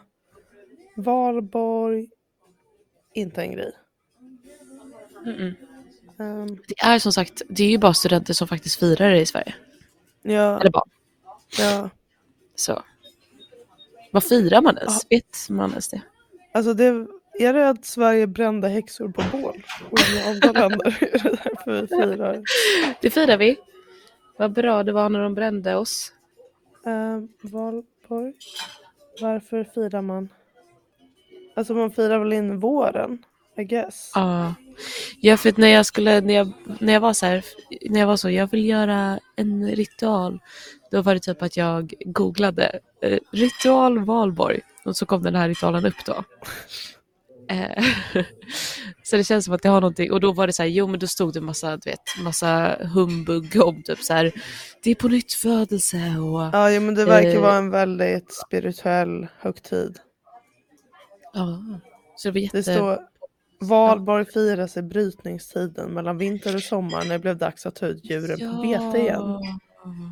valborg, 0.96 2.10
inte 3.14 3.42
en 3.42 3.52
grej. 3.52 3.72
Mm-mm. 5.26 5.54
Ehm, 6.20 6.56
Det 6.68 6.80
är 6.84 7.00
som 7.00 7.12
sagt, 7.12 7.42
det 7.50 7.64
är 7.64 7.70
ju 7.70 7.78
bara 7.78 7.94
studenter 7.94 8.34
som 8.34 8.48
faktiskt 8.48 8.80
firar 8.80 9.10
det 9.10 9.20
i 9.22 9.26
Sverige. 9.26 9.56
ja, 10.22 10.60
Eller 10.60 10.72
barn. 10.72 10.90
ja, 11.60 11.90
Så. 12.56 12.84
Vad 14.12 14.24
firar 14.24 14.62
man 14.62 14.78
ens? 14.78 15.06
Vet 15.10 15.50
man 15.50 15.70
ens 15.70 15.88
det? 15.90 16.02
alltså 16.54 16.74
det, 16.74 17.08
är 17.42 17.54
det 17.54 17.70
att 17.70 17.86
Sverige 17.86 18.28
brände 18.28 18.70
häxor 18.70 19.10
på 19.10 19.24
bål? 19.32 19.64
Och 19.92 20.00
i 20.00 20.22
andra 20.30 20.52
länder 20.68 20.98
är 21.02 21.24
det 21.24 21.38
därför 21.44 21.82
vi 21.82 21.88
firar. 21.88 22.42
Det 23.02 23.10
firar 23.10 23.38
vi. 23.38 23.58
Vad 24.38 24.52
bra 24.52 24.84
det 24.84 24.92
var 24.92 25.10
när 25.10 25.20
de 25.24 25.34
brände 25.34 25.76
oss. 25.76 26.14
Ehm, 26.86 27.28
valborg, 27.42 28.34
varför 29.22 29.64
firar 29.64 30.02
man? 30.02 30.30
Alltså 31.56 31.74
man 31.74 31.92
firar 31.92 32.20
väl 32.20 32.34
in 32.34 32.60
våren, 32.60 33.24
I 33.58 33.64
guess. 33.64 34.12
Ja. 34.16 34.54
Ja, 35.20 35.38
för 35.38 35.54
när 35.58 35.68
jag 35.68 35.86
skulle, 35.86 36.22
när 36.22 36.34
jag, 36.34 36.52
när 36.80 36.94
jag 36.94 37.00
var 37.00 37.14
så 37.14 37.26
här, 37.26 37.46
när 37.90 38.00
jag 38.00 38.08
var 38.08 38.16
så, 38.16 38.30
jag 38.30 38.52
vill 38.52 38.66
göra 38.66 39.20
en 39.36 39.72
ritual. 39.72 40.40
Då 40.92 41.02
var 41.02 41.14
det 41.14 41.20
typ 41.20 41.42
att 41.42 41.58
jag 41.58 41.94
googlade 42.06 42.80
eh, 43.02 43.20
ritual 43.32 44.00
valborg 44.06 44.60
och 44.86 44.98
så 44.98 45.06
kom 45.06 45.24
den 45.24 45.36
här 45.36 45.50
ritualen 45.50 45.86
upp 45.86 46.06
då. 46.06 46.24
Eh, 47.52 47.84
så 49.04 49.18
det 49.18 49.24
känns 49.24 49.46
som 49.46 49.54
att 49.54 49.62
det 49.62 49.70
har 49.70 49.82
någonting, 49.82 50.12
och 50.12 50.20
då 50.20 50.32
var 50.34 50.48
det 50.48 50.54
så 50.54 50.64
här, 50.64 50.70
jo 50.70 50.88
men 50.88 51.00
då 51.00 51.08
stod 51.08 51.34
det 51.34 51.42
massa, 51.42 51.78
du 51.78 51.90
vet, 51.90 52.00
massa 52.24 52.78
humbug 52.94 53.62
om 53.64 53.84
typ 53.84 54.00
så 54.00 54.14
här, 54.14 54.32
det 54.84 54.92
är 54.92 54.96
på 54.96 55.08
nytt 55.08 55.34
födelse 55.34 55.98
och 55.98 56.42
Ja, 56.54 56.72
ja 56.72 56.80
men 56.80 56.96
det 56.96 57.06
verkar 57.06 57.36
Eh. 57.36 57.42
vara 57.42 57.56
en 57.56 57.70
väldigt 57.70 58.34
spirituell 58.48 59.28
högtid. 59.40 59.98
ja. 61.34 61.60
Så 62.16 62.28
det 62.28 62.32
var 62.32 62.40
jätte... 62.40 62.58
Det 62.58 62.64
står 62.64 63.00
Valborg 63.64 64.26
firas 64.26 64.78
i 64.78 64.82
brytningstiden 64.82 65.94
mellan 65.94 66.18
vinter 66.18 66.56
och 66.56 66.62
sommar 66.62 67.04
när 67.04 67.10
det 67.14 67.20
blev 67.20 67.38
dags 67.38 67.66
att 67.66 67.76
ta 67.76 67.86
ut 67.86 68.06
djuren 68.06 68.40
på 68.56 68.62
bete 68.62 68.98
igen. 68.98 69.40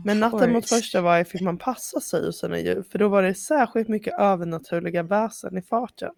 Men 0.05 0.19
natten 0.19 0.53
mot 0.53 0.69
första 0.69 1.01
maj 1.01 1.25
fick 1.25 1.41
man 1.41 1.57
passa 1.57 1.99
sig 1.99 2.27
och 2.27 2.35
sina 2.35 2.59
djur 2.59 2.83
för 2.91 2.99
då 2.99 3.07
var 3.07 3.23
det 3.23 3.33
särskilt 3.33 3.87
mycket 3.87 4.19
övernaturliga 4.19 5.03
väsen 5.03 5.57
i 5.57 5.61
farten. 5.61 6.09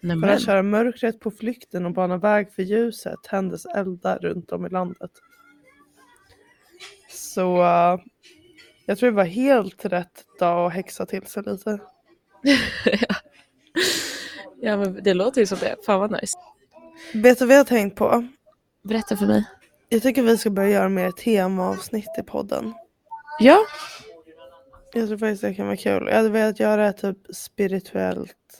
För 0.00 0.06
Nämen. 0.06 0.30
att 0.30 0.42
köra 0.44 0.62
mörkret 0.62 1.20
på 1.20 1.30
flykten 1.30 1.86
och 1.86 1.92
bana 1.92 2.16
väg 2.16 2.52
för 2.52 2.62
ljuset 2.62 3.14
tändes 3.22 3.66
eldar 3.66 4.18
runt 4.18 4.52
om 4.52 4.66
i 4.66 4.68
landet. 4.68 5.10
Så 7.10 7.62
eh, 7.62 7.98
jag 8.86 8.98
tror 8.98 9.10
det 9.10 9.16
var 9.16 9.24
helt 9.24 9.84
rätt 9.84 10.24
dag 10.38 10.66
att 10.66 10.72
häxa 10.72 11.06
till 11.06 11.26
sig 11.26 11.42
lite. 11.46 11.78
Ja 14.62 14.76
men 14.76 15.02
det 15.02 15.14
låter 15.14 15.40
ju 15.40 15.46
som 15.46 15.58
det. 15.58 15.76
Fan 15.86 16.00
vad 16.00 16.10
nice. 16.10 16.38
Vet 17.14 17.38
du 17.38 17.46
vad 17.46 17.54
jag 17.54 17.60
har 17.60 17.64
tänkt 17.64 17.96
på? 17.96 18.28
Berätta 18.82 19.16
för 19.16 19.26
mig. 19.26 19.44
Jag 19.88 20.02
tycker 20.02 20.22
vi 20.22 20.38
ska 20.38 20.50
börja 20.50 20.68
göra 20.70 20.88
mer 20.88 21.10
temaavsnitt 21.10 22.18
i 22.18 22.22
podden. 22.22 22.74
Ja, 23.38 23.58
Jag 24.94 25.08
tror 25.08 25.18
faktiskt 25.18 25.42
det 25.42 25.54
kan 25.54 25.66
vara 25.66 25.76
kul. 25.76 26.06
Jag 26.08 26.16
hade 26.16 26.28
velat 26.28 26.60
göra 26.60 26.92
typ 26.92 27.16
spirituellt 27.34 28.59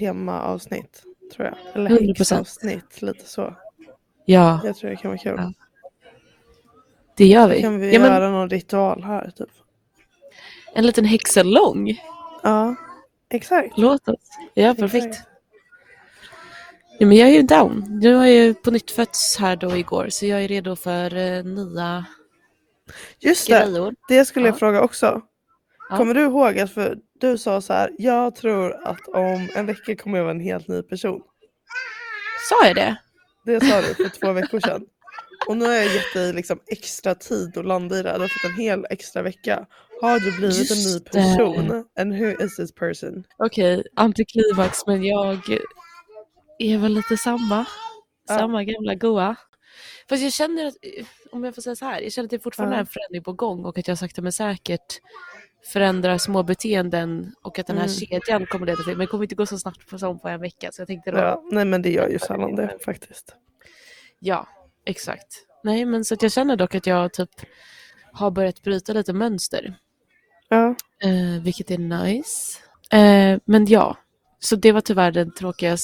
temaavsnitt. 0.00 1.02
Tror 1.36 1.46
jag. 1.48 1.56
Eller 1.74 1.90
100%. 1.90 2.06
häxavsnitt, 2.18 3.02
lite 3.02 3.26
så. 3.28 3.56
ja 4.24 4.60
Jag 4.64 4.76
tror 4.76 4.90
det 4.90 4.96
kan 4.96 5.10
vara 5.10 5.18
kul. 5.18 5.34
Ja. 5.36 5.52
det 7.16 7.26
gör 7.26 7.48
vi. 7.48 7.60
Kan 7.62 7.80
vi 7.80 7.92
ja, 7.92 8.00
men, 8.00 8.12
göra 8.12 8.30
någon 8.30 8.50
ritual 8.50 9.02
här 9.02 9.30
typ. 9.36 9.48
en 10.74 10.86
liten 10.86 11.04
häxalång. 11.04 12.00
Ja, 12.42 12.74
exakt. 13.30 13.78
Låt 13.78 14.08
oss. 14.08 14.18
Ja, 14.54 14.74
perfekt. 14.74 15.06
Exakt. 15.06 15.26
Ja, 16.98 17.06
men 17.06 17.16
jag 17.16 17.28
är 17.28 17.32
ju 17.34 17.42
down. 17.42 17.98
Nu 18.02 18.14
har 18.14 18.26
jag 18.26 18.34
ju 18.34 18.54
på 18.54 18.70
nytt 18.70 18.90
fötts 18.90 19.36
här 19.38 19.56
då 19.56 19.76
igår 19.76 20.06
så 20.10 20.26
jag 20.26 20.44
är 20.44 20.48
redo 20.48 20.76
för 20.76 21.16
uh, 21.16 21.44
nya 21.44 22.04
Just 23.18 23.46
det, 23.48 23.52
grejer. 23.66 23.94
det 24.08 24.24
skulle 24.24 24.46
jag 24.46 24.54
Ja. 24.54 24.58
fråga 24.58 24.82
också. 24.82 25.22
Ja. 25.90 25.96
Kommer 25.96 26.14
du 26.14 26.22
ihåg 26.22 26.58
att 26.58 26.70
för 26.70 26.98
du 27.20 27.38
sa 27.38 27.60
så 27.60 27.72
här, 27.72 27.90
jag 27.98 28.34
tror 28.34 28.72
att 28.88 29.08
om 29.08 29.48
en 29.54 29.66
vecka 29.66 29.96
kommer 29.96 30.18
jag 30.18 30.24
vara 30.24 30.34
en 30.34 30.40
helt 30.40 30.68
ny 30.68 30.82
person. 30.82 31.20
Sa 32.48 32.66
jag 32.66 32.76
det? 32.76 32.96
Det 33.46 33.60
sa 33.64 33.80
du 33.80 33.94
för 33.94 34.08
två 34.20 34.32
veckor 34.32 34.60
sedan. 34.60 34.86
Och 35.48 35.56
nu 35.56 35.64
har 35.64 35.72
jag 35.72 35.84
gett 35.84 36.14
dig 36.14 36.32
liksom 36.32 36.60
extra 36.66 37.14
tid 37.14 37.58
att 37.58 37.64
landa 37.66 37.98
i 37.98 38.02
det. 38.02 38.08
här. 38.08 38.16
Du 38.16 38.22
har 38.22 38.28
fått 38.28 38.50
en 38.50 38.56
hel 38.64 38.86
extra 38.90 39.22
vecka. 39.22 39.66
Har 40.02 40.20
du 40.20 40.32
blivit 40.36 40.70
en 40.70 40.76
ny 40.76 40.82
Just 40.82 41.04
det. 41.04 41.10
person? 41.12 41.84
And 42.00 42.14
who 42.18 42.44
is 42.44 42.56
this 42.56 42.74
person? 42.74 43.24
Okej, 43.38 43.84
antiklimax 43.96 44.86
men 44.86 45.04
jag 45.04 45.38
är 46.58 46.78
väl 46.78 46.92
lite 46.94 47.16
samma. 47.16 47.64
Ja. 48.28 48.38
Samma 48.38 48.64
gamla 48.64 48.94
goa. 48.94 49.36
Fast 50.08 50.22
jag 50.22 50.32
känner 50.32 50.66
att, 50.66 50.74
om 51.32 51.44
jag 51.44 51.54
får 51.54 51.62
säga 51.62 51.76
så 51.76 51.84
här, 51.84 52.00
jag 52.00 52.12
känner 52.12 52.26
att 52.26 52.30
det 52.30 52.38
fortfarande 52.38 52.74
Ja. 52.74 52.78
är 52.78 52.80
en 52.80 52.86
förändring 52.86 53.22
på 53.22 53.32
gång 53.32 53.64
och 53.64 53.78
att 53.78 53.88
jag 53.88 53.98
sakta 53.98 54.22
men 54.22 54.32
säkert 54.32 55.00
förändrar 55.72 56.18
små 56.18 56.42
beteenden 56.42 57.34
och 57.42 57.58
att 57.58 57.66
den 57.66 57.76
här 57.78 57.84
Mm. 57.84 57.94
kedjan 57.94 58.46
kommer 58.46 58.66
leda 58.66 58.82
till, 58.82 58.92
men 58.92 58.98
det 58.98 59.06
kommer 59.06 59.24
inte 59.24 59.34
gå 59.34 59.46
så 59.46 59.58
snabbt 59.58 59.88
på, 59.90 59.98
som 59.98 60.18
på 60.18 60.28
en 60.28 60.40
vecka. 60.40 60.72
Så 60.72 60.80
jag 60.80 60.88
tänkte 60.88 61.10
då, 61.10 61.18
Ja, 61.18 61.42
nej 61.52 61.64
men 61.64 61.82
det 61.82 61.90
gör 61.90 62.08
ju 62.08 62.18
sällan 62.18 62.54
det 62.56 62.78
faktiskt. 62.84 63.34
ja, 64.18 64.48
exakt. 64.86 65.26
Nej 65.64 65.84
men 65.84 66.04
så 66.04 66.14
att 66.14 66.22
jag 66.22 66.32
känner 66.32 66.56
dock 66.56 66.74
att 66.74 66.86
jag 66.86 67.12
typ 67.12 67.30
har 68.12 68.30
börjat 68.30 68.62
bryta 68.62 68.92
lite 68.92 69.12
mönster. 69.12 69.74
Ja. 70.48 70.74
Eh, 71.02 71.42
vilket 71.42 71.70
är 71.70 71.78
nice. 71.78 72.58
Eh, 72.92 73.38
men 73.44 73.66
ja, 73.66 73.96
så 74.38 74.56
det 74.56 74.72
var 74.72 74.80
tyvärr 74.80 75.12
det 75.12 75.30
tråkiga, 75.36 75.76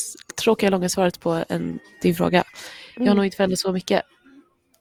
tråkiga 0.42 0.70
långa 0.70 0.88
svaret 0.88 1.20
på 1.20 1.44
en, 1.48 1.78
din 2.02 2.14
fråga. 2.14 2.44
Jag 2.94 3.00
har 3.00 3.06
Mm. 3.06 3.16
nog 3.16 3.24
inte 3.24 3.36
förändrat 3.36 3.58
så 3.58 3.72
mycket. 3.72 4.02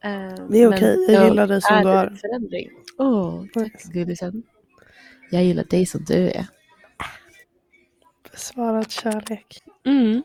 Eh, 0.04 0.46
Det 0.50 0.62
är 0.62 0.68
okej, 0.76 1.06
jag 1.10 1.26
gillar 1.28 1.48
dig 1.48 1.62
som 1.62 1.84
du 1.84 1.90
är. 1.90 2.10
förändring. 2.10 2.70
Åh, 2.98 3.46
tack 3.54 3.74
Nice. 3.74 3.92
gullisen. 3.94 4.44
Jag 5.30 5.44
gillar 5.44 5.64
dig 5.64 5.86
som 5.86 6.04
du 6.04 6.30
är. 6.30 6.48
Besvarad 8.32 8.92
kärlek. 8.92 9.64
Mm. 9.86 10.24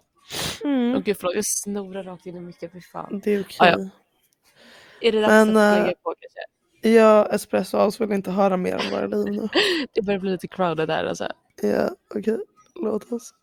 Mm. 0.64 0.94
Och 0.94 1.04
gud 1.04 1.16
förlåt, 1.16 1.34
jag 1.34 1.46
snorar 1.46 2.04
rakt 2.04 2.26
in 2.26 2.36
i 2.36 2.40
micken, 2.40 2.70
fy 2.72 2.80
fan. 2.80 3.20
Det 3.24 3.30
är 3.30 3.40
okej. 3.40 3.56
Ah, 3.58 3.68
ja. 3.68 3.88
Är 5.00 5.12
det 5.12 5.20
dags 5.20 5.30
Men, 5.30 5.56
att 5.56 5.78
eh, 5.78 5.82
lägga 5.82 5.94
på 6.02 6.14
kanske? 6.20 6.40
Jag, 6.82 7.34
Espresso 7.34 7.78
House 7.78 8.06
vill 8.06 8.14
inte 8.14 8.30
höra 8.30 8.56
mer 8.56 8.74
om 8.74 8.90
våra 8.90 9.06
liv 9.06 9.32
nu. 9.32 9.48
Det 9.92 10.02
börjar 10.02 10.20
bli 10.20 10.30
lite 10.30 10.48
crowded 10.48 10.88
där 10.88 11.04
alltså. 11.04 11.28
Ja, 11.62 11.90
okej. 12.14 12.38
Låt 12.74 13.12
oss. 13.12 13.34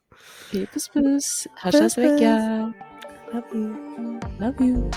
Puss 0.51 0.89
puss, 0.89 1.47
hörs 1.55 1.73
nästa 1.73 2.01
vecka. 2.01 2.73
Love 3.31 3.47
you. 3.53 4.19
Love 4.39 4.65
you. 4.65 4.91